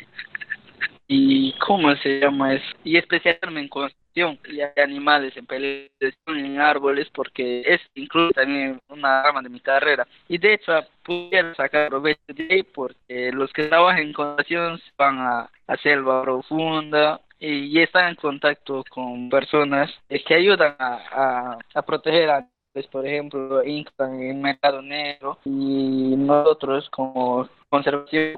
y 1.06 1.52
¿cómo 1.58 1.94
se 1.96 2.20
llama 2.20 2.54
eso? 2.54 2.64
Y 2.84 2.96
especializarme 2.96 3.60
en 3.60 3.68
construcción 3.68 4.00
y 4.48 4.80
animales, 4.80 5.36
en 5.36 5.46
peleación 5.46 6.36
en 6.36 6.60
árboles, 6.60 7.08
porque 7.14 7.62
es 7.66 7.80
incluso 7.94 8.32
también 8.32 8.80
una 8.88 9.22
rama 9.22 9.42
de 9.42 9.48
mi 9.48 9.60
carrera. 9.60 10.06
Y 10.28 10.38
de 10.38 10.54
hecho, 10.54 10.72
pudiera 11.04 11.54
sacar 11.54 11.88
provecho 11.88 12.20
de 12.28 12.48
ahí 12.50 12.62
porque 12.62 13.30
los 13.32 13.52
que 13.52 13.64
trabajan 13.64 14.02
en 14.02 14.12
construcción 14.12 14.80
van 14.96 15.18
a, 15.18 15.50
a 15.66 15.76
selva 15.76 16.22
profunda 16.22 17.20
y 17.40 17.80
están 17.80 18.10
en 18.10 18.14
contacto 18.16 18.84
con 18.90 19.30
personas 19.30 19.90
que 20.08 20.34
ayudan 20.34 20.76
a, 20.78 21.58
a, 21.74 21.82
proteger 21.82 22.30
a 22.30 22.46
por 22.92 23.04
ejemplo, 23.04 23.62
en 23.62 24.20
el 24.22 24.36
mercado 24.36 24.80
negro 24.80 25.38
y 25.44 26.14
nosotros 26.16 26.88
como 26.90 27.48
conservación 27.70 28.36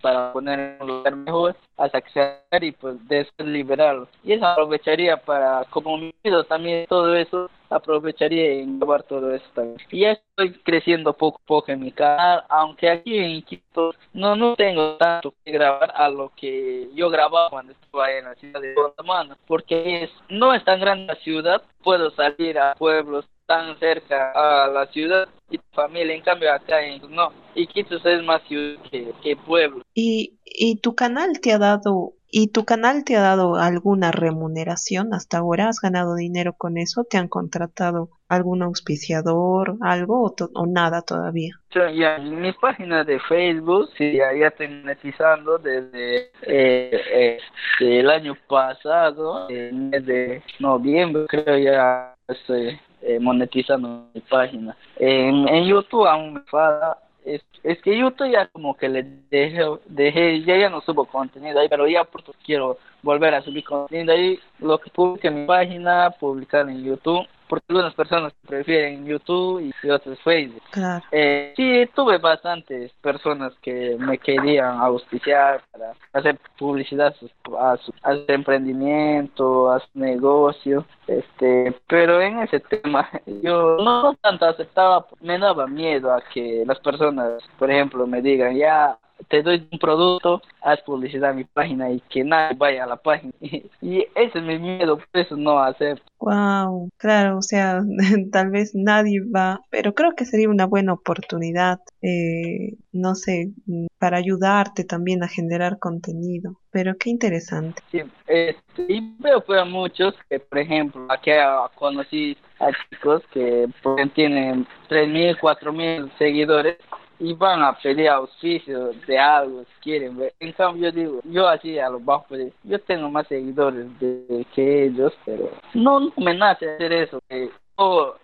para 0.00 0.32
poner 0.32 0.58
en 0.60 0.82
un 0.82 0.88
lugar 0.88 1.16
mejor 1.16 1.56
hasta 1.76 2.00
que 2.00 2.10
sea 2.10 2.42
y 2.60 2.72
pues 2.72 2.96
liberarlo. 3.38 4.06
Y 4.22 4.32
eso 4.32 4.46
aprovecharía 4.46 5.16
para, 5.16 5.64
como 5.70 5.96
mi 5.96 6.14
vida 6.22 6.44
también 6.44 6.86
todo 6.86 7.14
eso, 7.16 7.50
aprovecharía 7.70 8.52
en 8.52 8.78
grabar 8.78 9.02
todo 9.04 9.34
eso 9.34 9.44
también. 9.54 9.78
Y 9.90 10.00
ya 10.00 10.12
estoy 10.12 10.52
creciendo 10.62 11.14
poco 11.14 11.40
a 11.42 11.46
poco 11.46 11.72
en 11.72 11.80
mi 11.80 11.92
canal, 11.92 12.44
aunque 12.48 12.90
aquí 12.90 13.18
en 13.18 13.42
Quito 13.42 13.94
no, 14.12 14.36
no 14.36 14.54
tengo 14.54 14.96
tanto 14.96 15.34
que 15.44 15.52
grabar 15.52 15.92
a 15.94 16.08
lo 16.10 16.30
que 16.36 16.90
yo 16.94 17.08
grababa 17.08 17.48
cuando 17.50 17.72
estaba 17.72 18.10
en 18.12 18.24
la 18.26 18.34
ciudad 18.34 18.60
de 18.60 18.74
Guatemala, 18.74 19.36
porque 19.46 20.04
es, 20.04 20.10
no 20.28 20.52
es 20.54 20.62
tan 20.64 20.78
grande 20.78 21.06
la 21.06 21.16
ciudad, 21.16 21.62
puedo 21.82 22.10
salir 22.10 22.58
a 22.58 22.74
pueblos 22.74 23.26
tan 23.46 23.78
cerca 23.78 24.32
a 24.34 24.68
la 24.68 24.86
ciudad 24.86 25.28
y 25.52 25.60
familia, 25.72 26.14
en 26.14 26.22
cambio 26.22 26.52
acá 26.52 26.84
en, 26.84 27.02
no, 27.14 27.32
Iquitos 27.54 28.04
es 28.04 28.22
más 28.22 28.42
ciudad 28.48 28.82
que, 28.90 29.12
que 29.22 29.36
pueblo. 29.36 29.82
¿Y, 29.94 30.38
¿Y 30.44 30.76
tu 30.76 30.94
canal 30.94 31.40
te 31.40 31.52
ha 31.52 31.58
dado 31.58 32.14
¿Y 32.34 32.48
tu 32.48 32.64
canal 32.64 33.04
te 33.04 33.14
ha 33.14 33.20
dado 33.20 33.56
alguna 33.56 34.10
remuneración 34.10 35.12
hasta 35.12 35.36
ahora? 35.36 35.68
¿Has 35.68 35.80
ganado 35.80 36.14
dinero 36.14 36.54
con 36.54 36.78
eso? 36.78 37.04
¿Te 37.04 37.18
han 37.18 37.28
contratado 37.28 38.08
algún 38.26 38.62
auspiciador, 38.62 39.76
algo 39.82 40.34
o, 40.54 40.66
nada 40.66 41.02
todavía? 41.02 41.60
Ya, 41.74 42.16
en 42.16 42.40
mi 42.40 42.54
página 42.54 43.04
de 43.04 43.20
Facebook, 43.20 43.90
sí, 43.98 44.14
ya, 44.14 44.30
estoy 44.30 44.68
monetizando 44.68 45.58
desde 45.58 46.30
eh, 46.46 47.38
este, 47.38 48.00
el 48.00 48.08
año 48.08 48.34
pasado, 48.48 49.50
el 49.50 49.74
mes 49.74 50.06
de 50.06 50.42
noviembre, 50.58 51.26
creo 51.28 51.58
ya 51.58 52.14
estoy 52.28 52.80
eh, 53.02 53.18
monetizando 53.20 54.06
mi 54.14 54.20
página. 54.20 54.76
En, 54.96 55.64
YouTube 55.64 56.06
aún 56.06 56.34
me 56.34 56.40
falta 56.42 56.98
es, 57.24 57.42
es 57.62 57.80
que 57.82 57.96
YouTube 57.96 58.30
ya 58.30 58.46
como 58.48 58.76
que 58.76 58.88
le 58.88 59.04
dejé, 59.30 59.64
dejé 59.86 60.42
ya 60.42 60.56
ya 60.56 60.70
no 60.70 60.80
subo 60.80 61.04
contenido 61.04 61.60
ahí, 61.60 61.68
pero 61.68 61.86
ya 61.86 62.04
por 62.04 62.22
quiero 62.44 62.78
volver 63.02 63.34
a 63.34 63.42
subir 63.42 63.64
contenido 63.64 64.12
ahí, 64.12 64.38
lo 64.60 64.78
que 64.78 64.90
publique 64.90 65.28
en 65.28 65.42
mi 65.42 65.46
página, 65.46 66.10
publicar 66.18 66.68
en 66.68 66.84
YouTube 66.84 67.26
porque 67.52 67.66
algunas 67.68 67.92
personas 67.92 68.32
prefieren 68.48 69.04
YouTube 69.04 69.60
y 69.60 69.90
otras 69.90 70.18
Facebook. 70.20 70.62
Claro. 70.70 71.04
Eh, 71.12 71.52
sí, 71.54 71.86
tuve 71.94 72.16
bastantes 72.16 72.90
personas 73.02 73.52
que 73.60 73.94
me 73.98 74.16
querían 74.16 74.80
auspiciar 74.80 75.60
para 75.70 75.92
hacer 76.14 76.38
publicidad 76.56 77.08
a 77.08 77.76
su, 77.76 77.92
a 78.02 78.16
su 78.16 78.24
emprendimiento, 78.28 79.70
a 79.70 79.80
su 79.80 79.86
negocio, 79.92 80.86
este, 81.06 81.78
pero 81.86 82.22
en 82.22 82.38
ese 82.38 82.58
tema 82.60 83.06
yo 83.42 83.76
no 83.76 84.14
tanto 84.22 84.46
aceptaba, 84.46 85.04
me 85.20 85.38
daba 85.38 85.66
miedo 85.66 86.10
a 86.10 86.22
que 86.32 86.64
las 86.66 86.80
personas, 86.80 87.42
por 87.58 87.70
ejemplo, 87.70 88.06
me 88.06 88.22
digan, 88.22 88.56
ya 88.56 88.96
te 89.28 89.42
doy 89.42 89.66
un 89.70 89.78
producto, 89.78 90.42
haz 90.60 90.80
publicidad 90.82 91.30
en 91.30 91.36
mi 91.38 91.44
página 91.44 91.90
y 91.90 92.00
que 92.08 92.24
nadie 92.24 92.56
vaya 92.56 92.84
a 92.84 92.86
la 92.86 92.96
página. 92.96 93.32
y 93.80 94.06
ese 94.14 94.38
es 94.38 94.44
mi 94.44 94.58
miedo, 94.58 94.98
por 94.98 95.20
eso 95.20 95.36
no 95.36 95.58
acepto. 95.58 96.04
Wow, 96.20 96.88
claro, 96.98 97.38
o 97.38 97.42
sea, 97.42 97.82
tal 98.32 98.50
vez 98.50 98.74
nadie 98.74 99.20
va, 99.20 99.60
pero 99.70 99.94
creo 99.94 100.12
que 100.12 100.24
sería 100.24 100.48
una 100.48 100.66
buena 100.66 100.92
oportunidad, 100.92 101.80
eh, 102.00 102.76
no 102.92 103.14
sé, 103.14 103.50
para 103.98 104.18
ayudarte 104.18 104.84
también 104.84 105.22
a 105.22 105.28
generar 105.28 105.78
contenido. 105.78 106.58
Pero 106.70 106.94
qué 106.98 107.10
interesante. 107.10 107.82
Sí, 107.90 108.00
este, 108.26 108.86
y 108.88 109.14
veo 109.18 109.44
que 109.44 109.64
muchos 109.64 110.14
que, 110.30 110.40
por 110.40 110.58
ejemplo, 110.58 111.06
aquí 111.10 111.30
conocí 111.74 112.36
a 112.60 112.70
chicos 112.88 113.22
que 113.32 113.68
pues, 113.82 114.12
tienen 114.14 114.66
3.000, 114.88 115.38
4.000 115.38 116.10
seguidores 116.18 116.78
y 117.18 117.32
van 117.34 117.62
a 117.62 117.76
pedir 117.78 118.08
auspicio 118.08 118.90
de 119.06 119.18
algo 119.18 119.64
si 119.64 119.80
quieren. 119.82 120.18
En 120.40 120.52
cambio, 120.52 120.90
yo 120.90 120.92
digo, 120.92 121.20
yo 121.24 121.48
así 121.48 121.78
a 121.78 121.88
los 121.88 122.04
bajos, 122.04 122.38
yo 122.64 122.78
tengo 122.80 123.10
más 123.10 123.26
seguidores 123.28 123.86
de, 124.00 124.46
que 124.54 124.84
ellos, 124.84 125.12
pero 125.24 125.50
no, 125.74 126.00
no 126.00 126.12
me 126.16 126.34
nace 126.34 126.74
hacer 126.74 126.92
eso. 126.92 127.20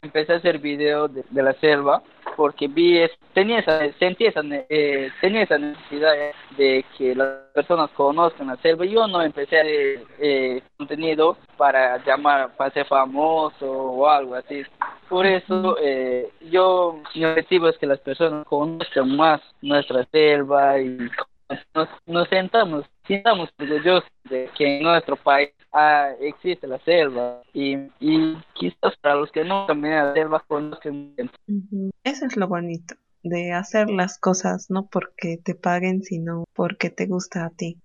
Empecé 0.03 0.33
a 0.33 0.37
hacer 0.37 0.59
videos 0.59 1.11
de, 1.13 1.43
la 1.43 1.53
selva 1.55 2.03
porque 2.37 2.69
vi, 2.69 3.01
tenía 3.35 3.59
esa, 3.59 3.93
sentí 3.99 4.27
esa, 4.27 4.43
eh, 4.45 5.11
tenía 5.21 5.43
esa 5.43 5.59
necesidad 5.59 6.13
de 6.57 6.85
que 6.97 7.15
las 7.15 7.29
personas 7.53 7.91
conozcan 7.91 8.47
la 8.47 8.57
selva. 8.59 8.85
Yo 8.85 9.09
no 9.09 9.23
empecé 9.23 9.59
a 9.59 9.63
hacer 9.63 10.01
eh, 10.21 10.63
contenido 10.77 11.37
para 11.57 12.03
llamar, 12.05 12.57
para 12.57 12.71
ser 12.71 12.87
famoso 12.87 13.71
o 13.71 14.09
algo 14.09 14.37
así. 14.37 14.63
Por 15.09 15.27
eso 15.27 15.77
eh, 15.81 16.31
yo, 16.51 17.01
mi 17.15 17.25
objetivo 17.25 17.69
es 17.69 17.79
que 17.79 17.87
las 17.87 17.99
personas 18.01 18.47
conozcan 18.47 19.17
más 19.17 19.41
nuestra 19.61 20.05
selva 20.13 20.79
y 20.79 20.97
nos, 21.75 21.89
nos 22.07 22.29
sentamos, 22.29 22.85
sintamos 23.07 23.49
orgullosos 23.59 24.09
de 24.25 24.49
que 24.57 24.79
en 24.79 24.83
nuestro 24.85 25.17
país 25.17 25.51
ah, 25.73 26.11
existe 26.21 26.67
la 26.67 26.79
selva 26.81 27.43
y, 27.53 27.77
y 28.01 28.37
quizás 28.55 28.97
para 29.01 29.17
los 29.17 29.31
que 29.33 29.45
no 29.45 29.67
también 29.67 29.95
la 29.97 30.15
selva 30.15 30.45
conozcan. 30.47 31.15
Eso 32.05 32.27
es 32.27 32.37
lo 32.37 32.49
bonito 32.49 32.95
de 33.23 33.53
hacer 33.53 33.91
las 33.91 34.19
cosas 34.19 34.71
no 34.71 34.87
porque 34.87 35.39
te 35.43 35.55
paguen, 35.55 36.03
sino 36.03 36.45
porque 36.55 36.91
te 36.91 37.07
gusta 37.07 37.47
a 37.47 37.51
ti. 37.51 37.79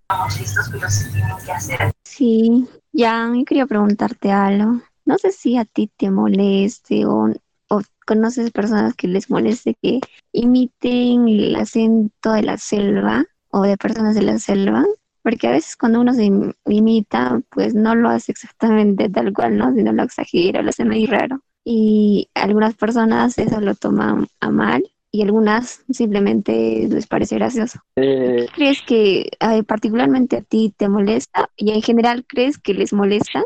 Sí, 2.03 2.67
ya 2.91 3.27
me 3.27 3.45
quería 3.45 3.65
preguntarte 3.65 4.31
algo. 4.31 4.81
No 5.05 5.17
sé 5.17 5.31
si 5.31 5.57
a 5.57 5.65
ti 5.65 5.91
te 5.97 6.09
moleste 6.11 7.05
o, 7.05 7.29
o 7.69 7.81
conoces 8.05 8.51
personas 8.51 8.93
que 8.95 9.07
les 9.07 9.29
moleste 9.29 9.75
que 9.81 9.99
imiten 10.31 11.27
el 11.27 11.55
acento 11.55 12.31
de 12.31 12.43
la 12.43 12.57
selva 12.57 13.25
o 13.49 13.63
de 13.63 13.77
personas 13.77 14.15
de 14.15 14.21
la 14.21 14.39
selva, 14.39 14.85
porque 15.23 15.47
a 15.47 15.51
veces 15.51 15.75
cuando 15.75 16.01
uno 16.01 16.13
se 16.13 16.29
imita, 16.65 17.41
pues 17.49 17.73
no 17.73 17.95
lo 17.95 18.09
hace 18.09 18.33
exactamente 18.33 19.09
tal 19.09 19.33
cual, 19.33 19.57
¿no? 19.57 19.73
Sino 19.73 19.93
lo 19.93 20.03
exagera, 20.03 20.61
lo 20.61 20.69
hace 20.69 20.85
muy 20.85 21.05
raro. 21.05 21.39
Y 21.65 22.29
algunas 22.35 22.75
personas 22.75 23.37
eso 23.37 23.61
lo 23.61 23.73
toman 23.73 24.27
a 24.41 24.49
mal 24.49 24.83
y 25.11 25.21
algunas 25.21 25.83
simplemente 25.89 26.87
les 26.89 27.07
parece 27.07 27.35
gracioso. 27.35 27.79
Eh, 27.95 28.47
¿Crees 28.53 28.81
que 28.81 29.29
particularmente 29.65 30.37
a 30.37 30.41
ti 30.41 30.73
te 30.75 30.89
molesta 30.89 31.49
y 31.55 31.71
en 31.71 31.81
general 31.81 32.25
crees 32.27 32.57
que 32.57 32.73
les 32.73 32.91
molesta? 32.91 33.43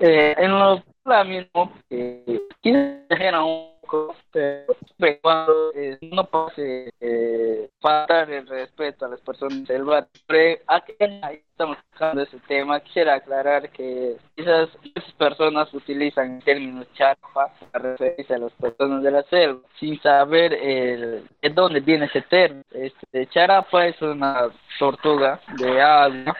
Eh, 0.00 0.34
en 0.36 0.50
lo 0.50 0.82
mismo, 1.24 1.72
eh, 1.88 2.40
un 2.64 3.00
pero 3.08 3.69
cuando 3.86 5.72
eh, 5.74 5.98
no 6.02 6.24
puede 6.24 6.92
eh, 7.00 7.70
faltar 7.80 8.30
el 8.30 8.46
respeto 8.46 9.06
a 9.06 9.08
las 9.08 9.20
personas 9.20 9.66
del 9.66 9.84
barrio. 9.84 10.08
Aquí 10.66 10.94
estamos 10.98 11.78
tocando 11.92 12.22
ese 12.22 12.38
tema. 12.48 12.80
Quisiera 12.80 13.14
aclarar 13.14 13.70
que 13.70 14.16
esas, 14.36 14.68
esas 14.94 15.12
personas 15.14 15.72
utilizan 15.74 16.36
el 16.36 16.44
término 16.44 16.84
charpa 16.94 17.52
para 17.72 17.96
referirse 17.96 18.34
a 18.34 18.38
las 18.38 18.52
personas 18.52 19.02
de 19.02 19.10
la 19.10 19.22
selva, 19.24 19.60
sin 19.78 20.00
saber 20.02 20.54
el, 20.54 21.28
de 21.42 21.50
dónde 21.50 21.80
viene 21.80 22.06
ese 22.06 22.22
término. 22.22 22.64
Este, 22.72 23.26
charapa 23.28 23.86
es 23.86 24.00
una 24.02 24.48
tortuga 24.78 25.40
de 25.58 25.80
agua 25.80 26.36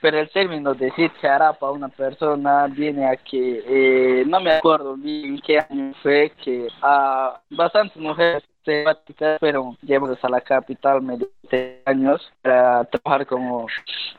pero 0.00 0.18
el 0.18 0.30
término 0.30 0.74
de 0.74 0.86
decir 0.86 1.10
charapa 1.20 1.66
a 1.66 1.70
una 1.70 1.88
persona 1.88 2.66
viene 2.66 3.06
a 3.06 3.16
que 3.16 3.62
eh, 3.66 4.24
no 4.26 4.40
me 4.40 4.52
acuerdo 4.52 4.96
bien 4.96 5.40
qué 5.40 5.58
año 5.58 5.92
fue 6.02 6.32
que 6.42 6.68
a 6.82 7.40
bastantes 7.50 7.96
mujeres 7.96 8.42
temáticas 8.70 9.38
pero 9.40 9.76
llevamos 9.82 10.22
a 10.22 10.28
la 10.28 10.40
capital 10.40 11.02
mediante 11.02 11.82
años 11.84 12.32
para 12.42 12.84
trabajar 12.84 13.26
como 13.26 13.66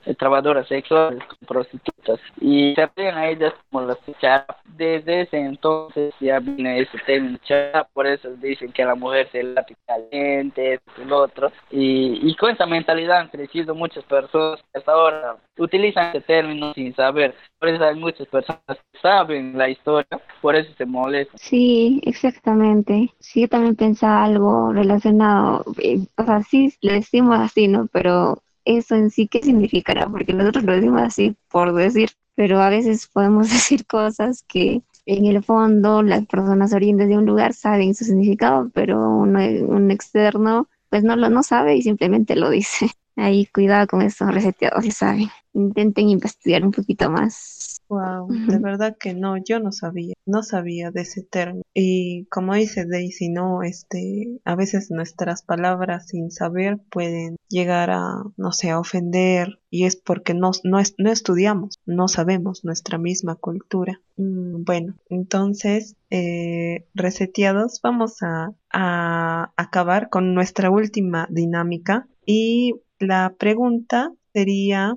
eh, 0.06 0.14
trabajadoras 0.16 0.68
sexuales, 0.68 1.24
prostitutas 1.48 2.20
y 2.40 2.76
ven 2.96 3.16
a 3.16 3.30
ellas 3.30 3.54
como 3.70 3.86
las 3.86 3.98
charapa. 4.20 4.58
Desde 4.66 5.22
ese 5.22 5.38
entonces 5.38 6.14
ya 6.20 6.40
viene 6.40 6.80
ese 6.80 6.98
término 7.06 7.38
charapa, 7.44 7.90
por 7.94 8.08
eso 8.08 8.30
dicen 8.38 8.72
que 8.72 8.84
la 8.84 8.96
mujer 8.96 9.30
se 9.32 9.44
late 9.44 9.76
caliente, 9.86 10.74
esto 10.74 11.06
lo 11.06 11.18
otro. 11.20 11.52
Y, 11.70 12.20
y 12.28 12.36
con 12.36 12.52
esa 12.52 12.66
mentalidad 12.66 13.20
han 13.20 13.30
crecido 13.30 13.76
muchas 13.76 14.04
personas 14.06 14.62
que 14.72 14.80
hasta 14.80 14.92
ahora 14.92 15.38
utilizan 15.58 16.10
ese 16.10 16.22
término 16.22 16.74
sin 16.74 16.94
saber. 16.96 17.36
Por 17.60 17.70
eso 17.70 17.84
hay 17.84 17.96
muchas 17.96 18.28
personas 18.28 18.62
que 18.68 19.00
saben 19.02 19.58
la 19.58 19.70
historia, 19.70 20.20
por 20.42 20.56
eso 20.56 20.72
se 20.78 20.86
molestan. 20.86 21.38
Sí, 21.38 22.02
exactamente. 22.04 23.14
Sí, 23.20 23.42
yo 23.42 23.48
también 23.48 23.76
pensaba 23.76 24.24
algo 24.24 24.41
relacionado, 24.74 25.64
eh, 25.80 26.00
o 26.18 26.24
sea, 26.24 26.44
sí 26.44 26.74
le 26.82 26.94
decimos 26.94 27.40
así, 27.40 27.68
¿no? 27.68 27.88
Pero 27.92 28.42
eso 28.66 28.96
en 28.96 29.10
sí, 29.10 29.28
¿qué 29.28 29.42
significará? 29.42 30.08
Porque 30.08 30.34
nosotros 30.34 30.64
lo 30.64 30.74
decimos 30.74 31.02
así 31.02 31.36
por 31.50 31.74
decir, 31.74 32.12
pero 32.36 32.62
a 32.62 32.70
veces 32.70 33.08
podemos 33.08 33.50
decir 33.52 33.86
cosas 33.86 34.44
que 34.48 34.82
en 35.06 35.26
el 35.26 35.44
fondo 35.44 36.04
las 36.04 36.26
personas 36.26 36.74
orientes 36.74 37.08
de 37.08 37.18
un 37.18 37.26
lugar 37.26 37.54
saben 37.54 37.96
su 37.96 38.06
significado, 38.06 38.70
pero 38.74 39.10
un, 39.10 39.92
externo 39.92 40.68
pues 40.90 41.04
no 41.04 41.16
lo 41.16 41.30
no 41.30 41.42
sabe 41.44 41.76
y 41.76 41.82
simplemente 41.82 42.36
lo 42.36 42.50
dice. 42.50 42.90
Ahí 43.16 43.46
cuidado 43.46 43.88
con 43.88 44.02
esos 44.02 44.34
reseteados, 44.34 44.86
ya 44.86 44.92
saben. 44.92 45.30
Intenten 45.54 46.10
investigar 46.10 46.64
un 46.64 46.72
poquito 46.72 47.10
más. 47.12 47.81
Wow, 47.92 48.30
de 48.48 48.58
verdad 48.58 48.96
que 48.98 49.14
no, 49.14 49.36
yo 49.36 49.60
no 49.60 49.74
sabía, 49.74 50.14
no 50.26 50.44
sabía 50.44 50.92
de 50.92 51.02
ese 51.02 51.24
término. 51.24 51.64
Y 51.74 52.24
como 52.28 52.56
dice 52.56 52.86
Daisy, 52.86 53.28
no, 53.28 53.64
este, 53.64 54.40
a 54.46 54.56
veces 54.56 54.92
nuestras 54.92 55.44
palabras 55.44 56.08
sin 56.08 56.32
saber 56.32 56.80
pueden 56.90 57.36
llegar 57.50 57.90
a, 57.92 58.24
no 58.38 58.54
sé, 58.54 58.70
a 58.70 58.80
ofender 58.80 59.60
y 59.70 59.84
es 59.84 59.98
porque 59.98 60.34
no, 60.34 60.52
no, 60.64 60.80
no 61.00 61.12
estudiamos, 61.12 61.80
no 61.86 62.08
sabemos 62.08 62.64
nuestra 62.64 62.98
misma 62.98 63.36
cultura. 63.36 64.00
Mm, 64.16 64.64
bueno, 64.64 64.96
entonces, 65.10 65.98
eh, 66.10 66.86
reseteados, 66.94 67.82
vamos 67.84 68.24
a, 68.24 68.54
a 68.72 69.52
acabar 69.58 70.08
con 70.08 70.34
nuestra 70.34 70.70
última 70.70 71.28
dinámica 71.30 72.08
y 72.26 72.76
la 73.00 73.36
pregunta 73.38 74.14
sería, 74.34 74.96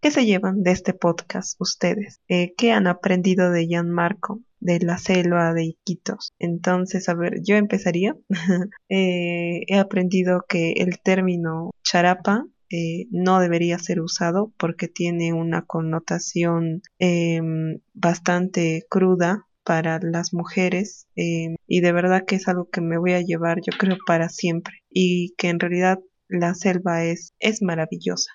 ¿qué 0.00 0.10
se 0.10 0.26
llevan 0.26 0.62
de 0.62 0.72
este 0.72 0.94
podcast 0.94 1.60
ustedes? 1.60 2.20
Eh, 2.28 2.54
¿Qué 2.56 2.72
han 2.72 2.86
aprendido 2.86 3.50
de 3.50 3.66
Marco 3.84 4.40
de 4.60 4.80
la 4.80 4.98
selva 4.98 5.52
de 5.54 5.64
Iquitos? 5.64 6.32
Entonces, 6.38 7.08
a 7.08 7.14
ver, 7.14 7.40
yo 7.42 7.56
empezaría. 7.56 8.16
Eh, 8.90 9.64
he 9.66 9.78
aprendido 9.78 10.44
que 10.48 10.72
el 10.78 11.00
término 11.00 11.72
charapa 11.82 12.46
eh, 12.70 13.06
no 13.10 13.38
debería 13.40 13.78
ser 13.78 14.00
usado 14.00 14.52
porque 14.58 14.88
tiene 14.88 15.32
una 15.32 15.62
connotación 15.62 16.82
em, 16.98 17.80
bastante 17.94 18.84
cruda 18.88 19.46
para 19.64 19.98
las 20.02 20.32
mujeres 20.32 21.06
em, 21.16 21.56
y 21.66 21.80
de 21.80 21.92
verdad 21.92 22.24
que 22.26 22.36
es 22.36 22.48
algo 22.48 22.68
que 22.70 22.80
me 22.80 22.98
voy 22.98 23.12
a 23.12 23.20
llevar 23.20 23.58
yo 23.60 23.76
creo 23.78 23.96
para 24.06 24.28
siempre 24.28 24.82
y 24.90 25.34
que 25.36 25.48
en 25.48 25.60
realidad 25.60 25.98
la 26.28 26.54
selva 26.54 27.04
es, 27.04 27.34
es 27.38 27.62
maravillosa. 27.62 28.30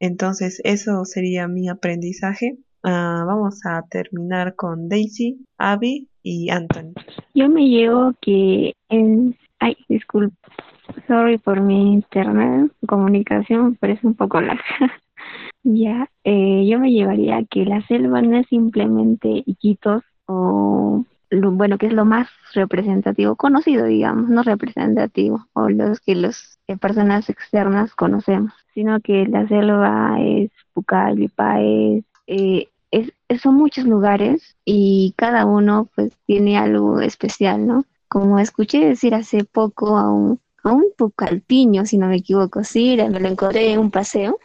Entonces, 0.00 0.60
eso 0.64 1.04
sería 1.04 1.48
mi 1.48 1.68
aprendizaje. 1.68 2.58
ah, 2.82 3.24
vamos 3.26 3.64
a 3.64 3.82
terminar 3.88 4.54
con 4.56 4.88
Daisy, 4.88 5.44
Abby 5.58 6.08
y 6.22 6.50
Anthony. 6.50 6.92
Yo 7.34 7.48
me 7.48 7.68
llevo 7.68 8.12
que 8.20 8.74
en... 8.88 9.36
Ay, 9.58 9.76
disculpe. 9.88 10.36
Sorry 11.06 11.38
por 11.38 11.60
mi 11.60 11.94
internet, 11.94 12.70
comunicación, 12.86 13.76
pero 13.80 13.94
es 13.94 14.04
un 14.04 14.14
poco 14.14 14.40
larga. 14.40 14.62
ya, 15.62 16.10
eh, 16.24 16.66
yo 16.68 16.78
me 16.78 16.92
llevaría 16.92 17.44
que 17.50 17.64
la 17.64 17.80
selva 17.86 18.20
no 18.20 18.36
es 18.36 18.46
simplemente 18.48 19.42
Iquitos 19.46 20.02
o 20.26 21.04
bueno, 21.30 21.78
que 21.78 21.86
es 21.86 21.92
lo 21.92 22.04
más 22.04 22.28
representativo, 22.52 23.36
conocido, 23.36 23.86
digamos, 23.86 24.28
no 24.28 24.42
representativo, 24.42 25.46
o 25.52 25.68
los 25.68 26.00
que 26.00 26.14
las 26.14 26.58
personas 26.80 27.28
externas 27.28 27.94
conocemos, 27.94 28.52
sino 28.74 29.00
que 29.00 29.26
la 29.26 29.46
selva 29.48 30.16
es 30.20 30.50
Pucallpa, 30.72 31.60
es, 31.60 32.04
eh, 32.26 32.68
es, 32.90 33.12
son 33.40 33.56
muchos 33.56 33.84
lugares 33.84 34.56
y 34.64 35.14
cada 35.16 35.46
uno 35.46 35.88
pues 35.94 36.12
tiene 36.26 36.58
algo 36.58 37.00
especial, 37.00 37.66
¿no? 37.66 37.84
Como 38.08 38.38
escuché 38.38 38.86
decir 38.86 39.14
hace 39.14 39.44
poco 39.44 39.98
a 39.98 40.10
un, 40.12 40.40
a 40.62 40.72
un 40.72 40.86
pucalpiño, 40.96 41.86
si 41.86 41.98
no 41.98 42.06
me 42.06 42.16
equivoco, 42.16 42.62
sí, 42.64 42.96
me 42.96 43.20
lo 43.20 43.28
encontré 43.28 43.72
en 43.72 43.80
un 43.80 43.90
paseo 43.90 44.38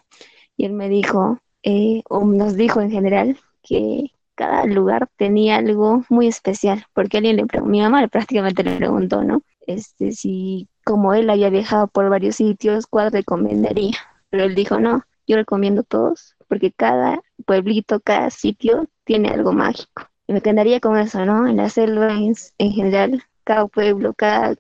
y 0.58 0.66
él 0.66 0.74
me 0.74 0.90
dijo, 0.90 1.40
eh, 1.64 2.02
o 2.10 2.26
nos 2.26 2.56
dijo 2.56 2.82
en 2.82 2.92
general, 2.92 3.38
que 3.62 4.12
cada 4.40 4.64
lugar 4.64 5.10
tenía 5.18 5.58
algo 5.58 6.06
muy 6.08 6.28
especial, 6.28 6.86
porque 6.94 7.18
alguien 7.18 7.36
le 7.36 7.46
preguntó, 7.46 7.70
mi 7.70 7.82
mamá 7.82 8.08
prácticamente 8.08 8.64
le 8.64 8.78
preguntó, 8.78 9.22
¿no? 9.22 9.42
Este, 9.68 10.14
si 10.14 10.70
como 10.86 11.14
él 11.14 11.30
había 11.30 11.50
viajado 11.50 11.88
por 11.88 12.10
varios 12.10 12.38
sitios, 12.38 12.88
¿cuál 12.88 13.12
recomendaría? 13.12 13.98
Pero 14.30 14.46
él 14.46 14.56
dijo, 14.56 14.80
no, 14.80 15.04
yo 15.28 15.36
recomiendo 15.36 15.84
todos, 15.84 16.38
porque 16.48 16.72
cada 16.72 17.22
pueblito, 17.46 18.00
cada 18.00 18.30
sitio 18.30 18.88
tiene 19.04 19.28
algo 19.28 19.52
mágico. 19.52 20.04
Y 20.26 20.32
me 20.32 20.40
quedaría 20.42 20.80
con 20.80 20.98
eso, 20.98 21.26
¿no? 21.26 21.46
En 21.46 21.58
la 21.58 21.68
selva 21.68 22.14
en, 22.14 22.72
general, 22.72 23.22
cada 23.44 23.68
pueblo, 23.68 24.14
cada, 24.14 24.56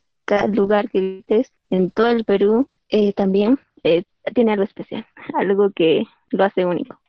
lugar 0.49 0.89
que 0.89 0.99
visites, 0.99 1.53
en 1.69 1.89
todo 1.89 2.07
el 2.07 2.25
Perú, 2.25 2.67
eh, 2.89 3.13
también 3.13 3.57
eh, 3.85 4.03
tiene 4.35 4.51
algo 4.51 4.65
especial, 4.65 5.05
algo 5.35 5.71
que 5.71 6.03
lo 6.31 6.43
hace 6.43 6.65
único. 6.65 6.99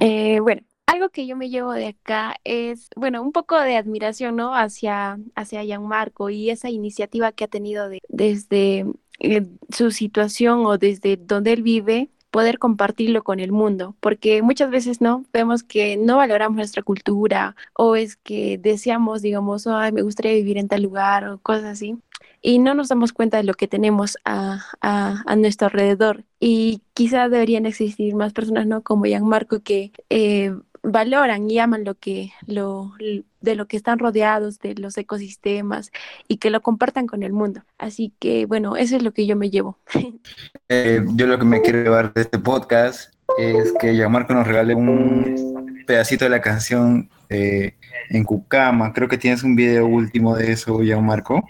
Eh, 0.00 0.40
bueno, 0.40 0.60
algo 0.86 1.08
que 1.10 1.26
yo 1.26 1.36
me 1.36 1.50
llevo 1.50 1.72
de 1.72 1.88
acá 1.88 2.36
es, 2.44 2.88
bueno, 2.96 3.22
un 3.22 3.32
poco 3.32 3.58
de 3.58 3.76
admiración, 3.76 4.36
¿no? 4.36 4.54
Hacia, 4.54 5.18
hacia 5.34 5.64
Gianmarco 5.64 6.30
y 6.30 6.50
esa 6.50 6.70
iniciativa 6.70 7.32
que 7.32 7.44
ha 7.44 7.48
tenido 7.48 7.88
de, 7.88 8.00
desde 8.08 8.86
eh, 9.20 9.46
su 9.70 9.90
situación 9.90 10.66
o 10.66 10.78
desde 10.78 11.16
donde 11.16 11.52
él 11.52 11.62
vive, 11.62 12.10
poder 12.30 12.58
compartirlo 12.58 13.22
con 13.22 13.38
el 13.38 13.52
mundo, 13.52 13.94
porque 14.00 14.42
muchas 14.42 14.68
veces 14.68 15.00
no 15.00 15.24
vemos 15.32 15.62
que 15.62 15.96
no 15.96 16.16
valoramos 16.16 16.56
nuestra 16.56 16.82
cultura 16.82 17.54
o 17.74 17.94
es 17.94 18.16
que 18.16 18.58
deseamos, 18.58 19.22
digamos, 19.22 19.68
ay, 19.68 19.92
me 19.92 20.02
gustaría 20.02 20.32
vivir 20.32 20.58
en 20.58 20.66
tal 20.66 20.82
lugar 20.82 21.28
o 21.28 21.38
cosas 21.38 21.64
así, 21.64 21.96
y 22.42 22.58
no 22.58 22.74
nos 22.74 22.88
damos 22.88 23.12
cuenta 23.12 23.36
de 23.38 23.44
lo 23.44 23.54
que 23.54 23.68
tenemos 23.68 24.18
a, 24.24 24.64
a, 24.82 25.36
nuestro 25.36 25.68
alrededor. 25.68 26.24
Y 26.38 26.82
quizá 26.92 27.30
deberían 27.30 27.64
existir 27.64 28.14
más 28.14 28.34
personas, 28.34 28.66
¿no? 28.66 28.82
Como 28.82 29.04
Gianmarco, 29.04 29.60
que 29.62 29.92
eh, 30.10 30.54
valoran 30.84 31.50
y 31.50 31.58
aman 31.58 31.84
lo 31.84 31.94
que 31.94 32.32
lo 32.46 32.92
de 33.40 33.54
lo 33.56 33.66
que 33.66 33.76
están 33.76 33.98
rodeados 33.98 34.58
de 34.58 34.74
los 34.74 34.96
ecosistemas 34.96 35.90
y 36.28 36.36
que 36.36 36.50
lo 36.50 36.60
compartan 36.62 37.06
con 37.06 37.22
el 37.22 37.32
mundo. 37.32 37.62
Así 37.78 38.12
que 38.20 38.46
bueno 38.46 38.76
eso 38.76 38.96
es 38.96 39.02
lo 39.02 39.12
que 39.12 39.26
yo 39.26 39.36
me 39.36 39.50
llevo. 39.50 39.78
Eh, 40.70 41.04
yo 41.14 41.26
lo 41.26 41.38
que 41.38 41.44
me 41.44 41.60
quiero 41.60 41.82
llevar 41.82 42.14
de 42.14 42.22
este 42.22 42.38
podcast 42.38 43.12
es 43.38 43.74
que 43.78 43.92
Gianmarco 43.94 44.32
nos 44.32 44.46
regale 44.46 44.74
un 44.74 45.84
pedacito 45.86 46.24
de 46.24 46.30
la 46.30 46.40
canción 46.40 47.10
eh, 47.28 47.74
en 48.08 48.24
Cucama. 48.24 48.92
Creo 48.94 49.06
que 49.06 49.18
tienes 49.18 49.42
un 49.42 49.54
video 49.54 49.86
último 49.86 50.34
de 50.34 50.52
eso 50.52 50.78
Gianmarco 50.78 51.46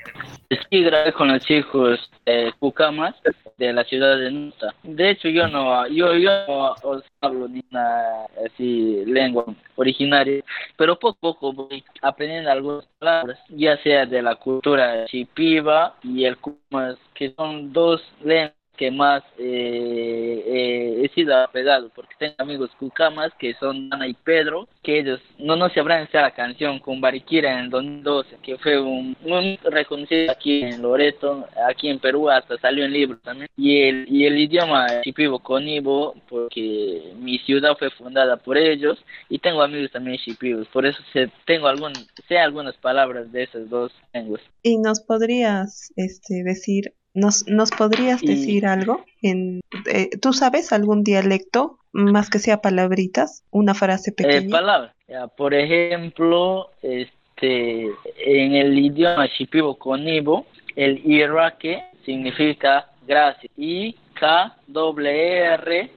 Sí, 0.70 0.82
grabé 0.82 1.12
con 1.12 1.28
los 1.28 1.44
chicos 1.44 2.10
de 2.26 2.52
Cucamas 2.58 3.14
de 3.56 3.72
la 3.72 3.84
ciudad 3.84 4.18
de 4.18 4.30
Nuta. 4.30 4.74
De 4.82 5.10
hecho, 5.10 5.28
yo 5.28 5.46
no, 5.48 5.86
yo, 5.88 6.14
yo 6.14 6.30
no 6.46 6.74
hablo 7.20 7.48
ni 7.48 7.62
una 7.70 8.24
así 8.46 9.04
lengua 9.06 9.44
originaria, 9.76 10.42
pero 10.76 10.98
poco 10.98 11.16
a 11.16 11.32
poco 11.32 11.52
voy 11.52 11.84
aprendiendo 12.02 12.50
algunas 12.50 12.86
palabras, 12.98 13.38
ya 13.48 13.76
sea 13.82 14.06
de 14.06 14.22
la 14.22 14.36
cultura 14.36 15.06
chipiva 15.06 15.94
y 16.02 16.24
el 16.24 16.36
Cucamas, 16.38 16.96
que 17.14 17.32
son 17.34 17.72
dos 17.72 18.02
lenguas 18.22 18.63
que 18.76 18.90
más 18.90 19.22
eh, 19.38 20.44
eh, 20.46 21.02
he 21.04 21.08
sido 21.14 21.36
apegado, 21.36 21.90
porque 21.94 22.14
tengo 22.18 22.34
amigos 22.38 22.70
cucamas 22.78 23.32
que 23.38 23.54
son 23.54 23.88
Ana 23.92 24.06
y 24.06 24.14
Pedro, 24.14 24.68
que 24.82 25.00
ellos 25.00 25.20
no, 25.38 25.56
no 25.56 25.68
sabrán 25.70 26.04
esa 26.04 26.30
canción 26.32 26.78
con 26.78 27.00
Bariquira 27.00 27.52
en 27.52 27.58
el 27.60 27.70
2012, 27.70 28.38
que 28.42 28.58
fue 28.58 28.80
un, 28.80 29.16
un, 29.24 29.58
reconocido 29.64 30.32
aquí 30.32 30.62
en 30.62 30.82
Loreto, 30.82 31.46
aquí 31.68 31.88
en 31.88 31.98
Perú, 31.98 32.28
hasta 32.30 32.58
salió 32.58 32.84
en 32.84 32.92
libro 32.92 33.18
también. 33.18 33.48
Y 33.56 33.82
el, 33.82 34.06
y 34.08 34.26
el 34.26 34.38
idioma 34.38 35.02
chipivo 35.02 35.38
conibo, 35.38 36.14
porque 36.28 37.12
mi 37.18 37.38
ciudad 37.38 37.76
fue 37.78 37.90
fundada 37.90 38.36
por 38.36 38.56
ellos, 38.56 39.02
y 39.28 39.38
tengo 39.38 39.62
amigos 39.62 39.90
también 39.92 40.18
chipivos, 40.18 40.66
por 40.68 40.86
eso 40.86 41.02
sé, 41.12 41.30
tengo 41.46 41.66
algún, 41.68 41.92
sé 42.28 42.38
algunas 42.38 42.76
palabras 42.76 43.30
de 43.32 43.44
esas 43.44 43.68
dos 43.68 43.92
lenguas. 44.12 44.42
¿Y 44.62 44.78
nos 44.78 45.00
podrías 45.00 45.92
este, 45.96 46.42
decir 46.44 46.94
¿Nos, 47.14 47.46
¿Nos 47.46 47.70
podrías 47.70 48.20
decir 48.20 48.66
algo? 48.66 49.04
En, 49.22 49.60
eh, 49.86 50.10
¿Tú 50.20 50.32
sabes 50.32 50.72
algún 50.72 51.04
dialecto, 51.04 51.78
más 51.92 52.28
que 52.28 52.40
sea 52.40 52.60
palabritas, 52.60 53.44
una 53.50 53.72
frase 53.74 54.10
eh, 54.10 54.14
pequeña? 54.14 54.50
palabras. 54.50 54.94
por 55.36 55.54
ejemplo, 55.54 56.70
este, 56.82 57.84
en 57.84 58.54
el 58.54 58.76
idioma 58.76 59.26
shipibo 59.26 59.78
conibo, 59.78 60.46
el 60.74 61.00
iraque 61.08 61.84
significa 62.04 62.90
gracias. 63.06 63.52
Y 63.56 63.94
K, 64.18 64.56
doble 64.66 65.38
R, 65.38 65.90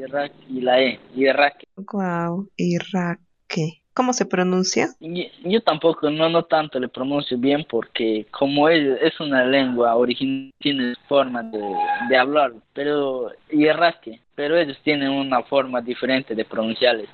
y 0.49 0.61
la 0.61 0.81
E, 0.81 0.99
iraque. 1.15 1.67
Wow, 1.75 2.47
iraque. 2.57 3.81
¿Cómo 3.97 4.13
se 4.13 4.27
pronuncia? 4.27 4.89
Yo, 4.99 5.61
tampoco, 5.63 6.11
no, 6.11 6.29
no 6.29 6.43
tanto 6.43 6.79
le 6.79 6.87
pronuncio 6.87 7.35
bien 7.35 7.65
porque 7.67 8.27
como 8.29 8.69
es, 8.69 9.01
es 9.01 9.19
una 9.19 9.43
lengua 9.43 9.95
original, 9.95 10.53
tiene 10.59 10.93
forma 11.09 11.41
de, 11.41 11.59
de 12.07 12.15
hablar, 12.15 12.53
pero 12.73 13.31
y 13.49 13.67
rasque, 13.69 14.21
pero 14.35 14.55
ellos 14.55 14.77
tienen 14.83 15.09
una 15.09 15.41
forma 15.41 15.81
diferente 15.81 16.35
de 16.35 16.45
pronunciarles. 16.45 17.09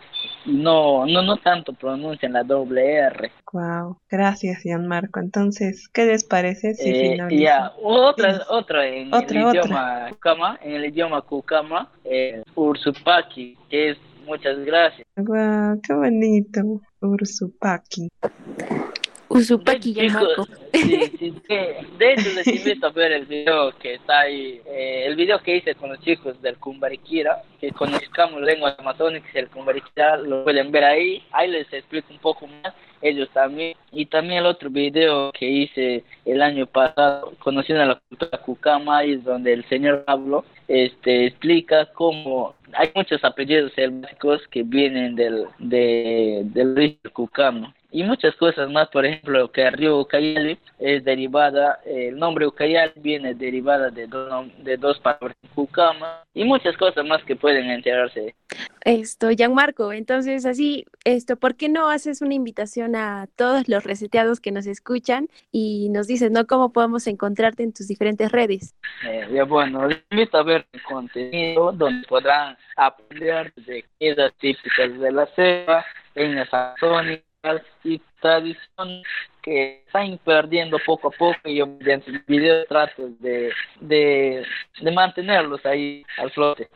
No, 0.45 1.05
no, 1.05 1.21
no 1.21 1.37
tanto 1.37 1.71
pronuncian 1.71 2.33
la 2.33 2.43
doble 2.43 2.95
R. 2.95 3.31
Wow, 3.53 3.97
gracias 4.09 4.63
Gianmarco. 4.63 5.21
Entonces, 5.21 5.87
¿qué 5.87 6.03
les 6.05 6.25
parece 6.25 6.73
si 6.73 6.89
eh, 6.89 7.17
Ya, 7.31 7.71
otra, 7.81 8.41
otra 8.49 8.85
en 8.85 9.13
el 9.13 9.23
idioma 9.23 10.09
Kukama, 10.09 10.59
en 10.61 10.73
el 10.73 10.85
idioma 10.87 11.21
Kukama, 11.21 11.89
eh, 12.03 12.43
Ursupaki, 12.55 13.57
que 13.69 13.91
es 13.91 13.97
Muchas 14.25 14.57
gracias. 14.59 15.05
Wow, 15.15 15.79
qué 15.81 15.93
bonito. 15.93 16.81
Ursupaki. 17.01 18.09
Sí, 20.73 21.11
sí, 21.19 21.33
de 21.97 22.13
hecho 22.13 22.29
les 22.35 22.47
invito 22.47 22.87
a 22.87 22.89
ver 22.91 23.11
el 23.11 23.25
video 23.25 23.71
que 23.77 23.95
está 23.95 24.21
ahí, 24.21 24.59
eh, 24.65 25.03
el 25.05 25.15
video 25.15 25.39
que 25.39 25.55
hice 25.55 25.75
con 25.75 25.89
los 25.89 25.99
chicos 26.01 26.41
del 26.41 26.57
Kumbariquira, 26.57 27.43
que 27.59 27.71
conozcamos 27.71 28.41
lenguas 28.41 28.75
amazónicas 28.77 29.29
y 29.33 29.37
el 29.37 29.49
Kumbariquira, 29.49 30.17
lo 30.17 30.43
pueden 30.43 30.71
ver 30.71 30.83
ahí, 30.83 31.23
ahí 31.31 31.49
les 31.49 31.71
explico 31.71 32.11
un 32.11 32.19
poco 32.19 32.47
más, 32.47 32.73
ellos 33.01 33.29
también, 33.33 33.75
y 33.91 34.05
también 34.07 34.39
el 34.39 34.45
otro 34.45 34.69
video 34.69 35.31
que 35.31 35.47
hice 35.47 36.03
el 36.25 36.41
año 36.41 36.65
pasado, 36.65 37.33
conociendo 37.39 37.85
la 37.85 38.01
cultura 38.09 38.37
Cucama, 38.39 39.03
es 39.03 39.23
donde 39.23 39.53
el 39.53 39.63
señor 39.69 40.05
Pablo 40.05 40.43
este, 40.67 41.27
explica 41.27 41.85
cómo 41.93 42.55
hay 42.73 42.89
muchos 42.95 43.23
apellidos 43.23 43.73
selváticos 43.73 44.41
que 44.49 44.63
vienen 44.63 45.15
del, 45.15 45.45
de, 45.59 46.41
del 46.45 46.75
río 46.75 46.97
Cucama 47.13 47.73
y 47.93 48.03
muchas 48.03 48.35
cosas 48.35 48.71
más, 48.71 48.89
por 48.89 49.05
ejemplo, 49.05 49.51
que 49.51 49.61
el 49.61 49.73
río 49.73 49.99
Ucayali 49.99 50.57
es 50.79 51.03
derivada, 51.03 51.79
el 51.85 52.17
nombre 52.17 52.47
Ucayali 52.47 52.91
viene 52.95 53.35
derivada 53.35 53.91
de, 53.91 54.07
de 54.57 54.77
dos 54.77 54.99
palabras, 54.99 55.37
Cucama, 55.53 56.23
y 56.33 56.43
muchas 56.43 56.75
cosas 56.75 57.05
más 57.05 57.23
que 57.23 57.35
pueden 57.35 57.69
enterarse. 57.69 58.33
Esto, 58.83 59.29
Gianmarco, 59.29 59.93
entonces 59.93 60.43
así, 60.47 60.85
esto, 61.05 61.37
¿por 61.37 61.55
qué 61.55 61.69
no 61.69 61.89
haces 61.89 62.23
una 62.23 62.33
invitación 62.33 62.95
a 62.95 63.27
todos 63.35 63.69
los 63.69 63.83
reseteados 63.83 64.39
que 64.39 64.51
nos 64.51 64.65
escuchan 64.65 65.29
y 65.51 65.89
nos 65.89 66.07
dices, 66.07 66.31
¿no? 66.31 66.47
¿Cómo 66.47 66.73
podemos 66.73 67.05
encontrarte 67.05 67.61
en 67.61 67.73
tus 67.73 67.87
diferentes 67.87 68.31
redes? 68.31 68.75
Eh, 69.07 69.27
ya 69.31 69.43
bueno, 69.43 69.87
les 69.87 69.99
invito 70.09 70.39
a 70.39 70.43
ver 70.43 70.65
el 70.73 70.81
contenido 70.81 71.71
donde 71.71 72.07
podrán 72.07 72.57
aprender 72.75 73.53
de 73.53 73.85
comidas 73.99 74.33
típicas 74.39 74.99
de 74.99 75.11
la 75.11 75.27
selva, 75.35 75.85
en 76.15 76.35
la 76.35 76.45
y 77.83 78.01
tradición 78.21 79.03
que 79.41 79.83
están 79.85 80.17
perdiendo 80.23 80.77
poco 80.85 81.09
a 81.09 81.11
poco 81.11 81.37
y 81.45 81.57
yo 81.57 81.67
mediante 81.67 82.11
el 82.11 82.19
video 82.25 82.65
trato 82.65 83.09
de, 83.19 83.51
de, 83.81 84.45
de 84.81 84.91
mantenerlos 84.91 85.65
ahí 85.65 86.05
al 86.17 86.31
flote. 86.31 86.69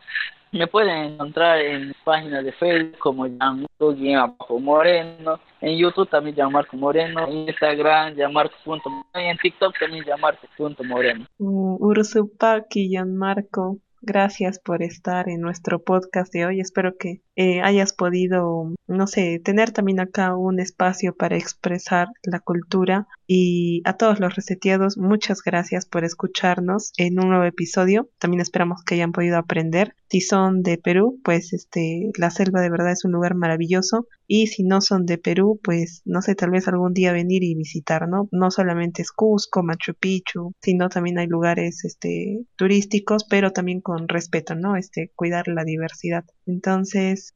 Me 0.52 0.66
pueden 0.66 1.14
encontrar 1.14 1.60
en 1.60 1.94
páginas 2.04 2.44
de 2.44 2.52
Facebook 2.54 2.98
como 3.00 3.26
Gianmarco 3.26 4.60
Moreno, 4.60 5.40
en 5.60 5.78
YouTube 5.78 6.10
también 6.10 6.36
Gianmarco 6.36 6.78
Moreno, 6.78 7.28
en 7.28 7.50
Instagram 7.50 8.16
Gianmarco.moreno 8.16 9.04
y 9.14 9.26
en 9.26 9.38
TikTok 9.38 9.78
también 9.78 10.06
Gianmarco.moreno. 10.06 11.28
Uh, 11.38 11.78
Ursupaki 11.86 12.90
Gianmarco. 12.90 13.78
Gracias 14.02 14.60
por 14.60 14.84
estar 14.84 15.28
en 15.28 15.42
nuestro 15.42 15.84
podcast 15.84 16.32
de 16.32 16.46
hoy. 16.46 16.60
Espero 16.60 16.96
que 16.98 17.22
eh, 17.36 17.62
hayas 17.62 17.94
podido, 17.94 18.74
no 18.88 19.08
sé, 19.08 19.40
tener 19.44 19.72
también 19.72 20.00
acá 20.00 20.36
un 20.36 20.60
espacio 20.60 21.16
para 21.16 21.38
expresar 21.38 22.08
la 22.24 22.40
cultura. 22.40 23.08
Y 23.26 23.82
a 23.86 23.94
todos 23.94 24.20
los 24.20 24.36
reseteados, 24.36 24.98
muchas 24.98 25.42
gracias 25.42 25.86
por 25.86 26.04
escucharnos 26.04 26.94
en 26.98 27.20
un 27.20 27.30
nuevo 27.30 27.44
episodio. 27.44 28.10
También 28.20 28.42
esperamos 28.42 28.84
que 28.84 28.96
hayan 28.96 29.12
podido 29.12 29.38
aprender. 29.38 29.96
Si 30.10 30.22
son 30.22 30.64
de 30.64 30.78
Perú, 30.78 31.20
pues 31.24 31.52
este, 31.54 32.12
la 32.18 32.30
selva 32.30 32.62
de 32.62 32.70
verdad 32.70 32.92
es 32.92 33.04
un 33.04 33.12
lugar 33.12 33.36
maravilloso. 33.36 34.08
Y 34.28 34.48
si 34.48 34.64
no 34.64 34.82
son 34.82 35.06
de 35.06 35.18
Perú, 35.18 35.60
pues 35.64 36.02
no 36.06 36.22
sé, 36.22 36.36
tal 36.36 36.52
vez 36.52 36.68
algún 36.68 36.94
día 36.94 37.14
venir 37.14 37.44
y 37.44 37.56
visitar, 37.56 38.08
¿no? 38.10 38.28
No 38.32 38.52
solamente 38.52 39.02
es 39.02 39.12
Cusco, 39.12 39.64
Machu 39.64 39.94
Picchu, 39.94 40.54
sino 40.62 40.90
también 40.90 41.18
hay 41.18 41.28
lugares 41.28 41.86
este, 41.86 42.46
turísticos, 42.58 43.24
pero 43.24 43.52
también 43.52 43.82
con 43.82 44.08
respeto, 44.08 44.56
¿no? 44.56 44.76
Este, 44.76 45.12
cuidar 45.16 45.48
la 45.48 45.64
diversidad. 45.64 46.26
Entonces, 46.46 47.34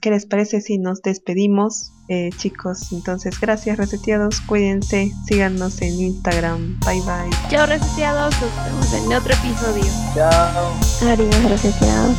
¿qué 0.00 0.10
les 0.10 0.26
parece 0.26 0.60
si 0.60 0.78
nos 0.78 1.02
despedimos, 1.02 1.92
eh, 2.08 2.30
chicos? 2.36 2.92
Entonces, 2.92 3.38
gracias, 3.40 3.78
reseteados. 3.78 4.40
Cuídense, 4.40 5.12
síganos 5.26 5.80
en 5.82 6.00
Instagram. 6.00 6.78
Bye 6.80 7.00
bye. 7.02 7.36
Chao, 7.50 7.66
reseteados. 7.66 8.34
Nos 8.40 8.64
vemos 8.64 8.92
en 8.94 9.12
otro 9.12 9.34
episodio. 9.34 9.84
Chao. 10.14 10.74
Adiós, 11.02 11.50
reseteados. 11.50 12.16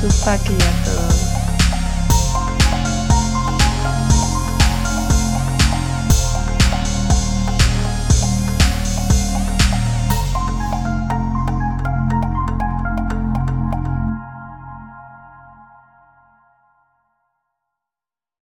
Sus 0.00 0.26
a 0.26 0.36
todos. 0.38 1.15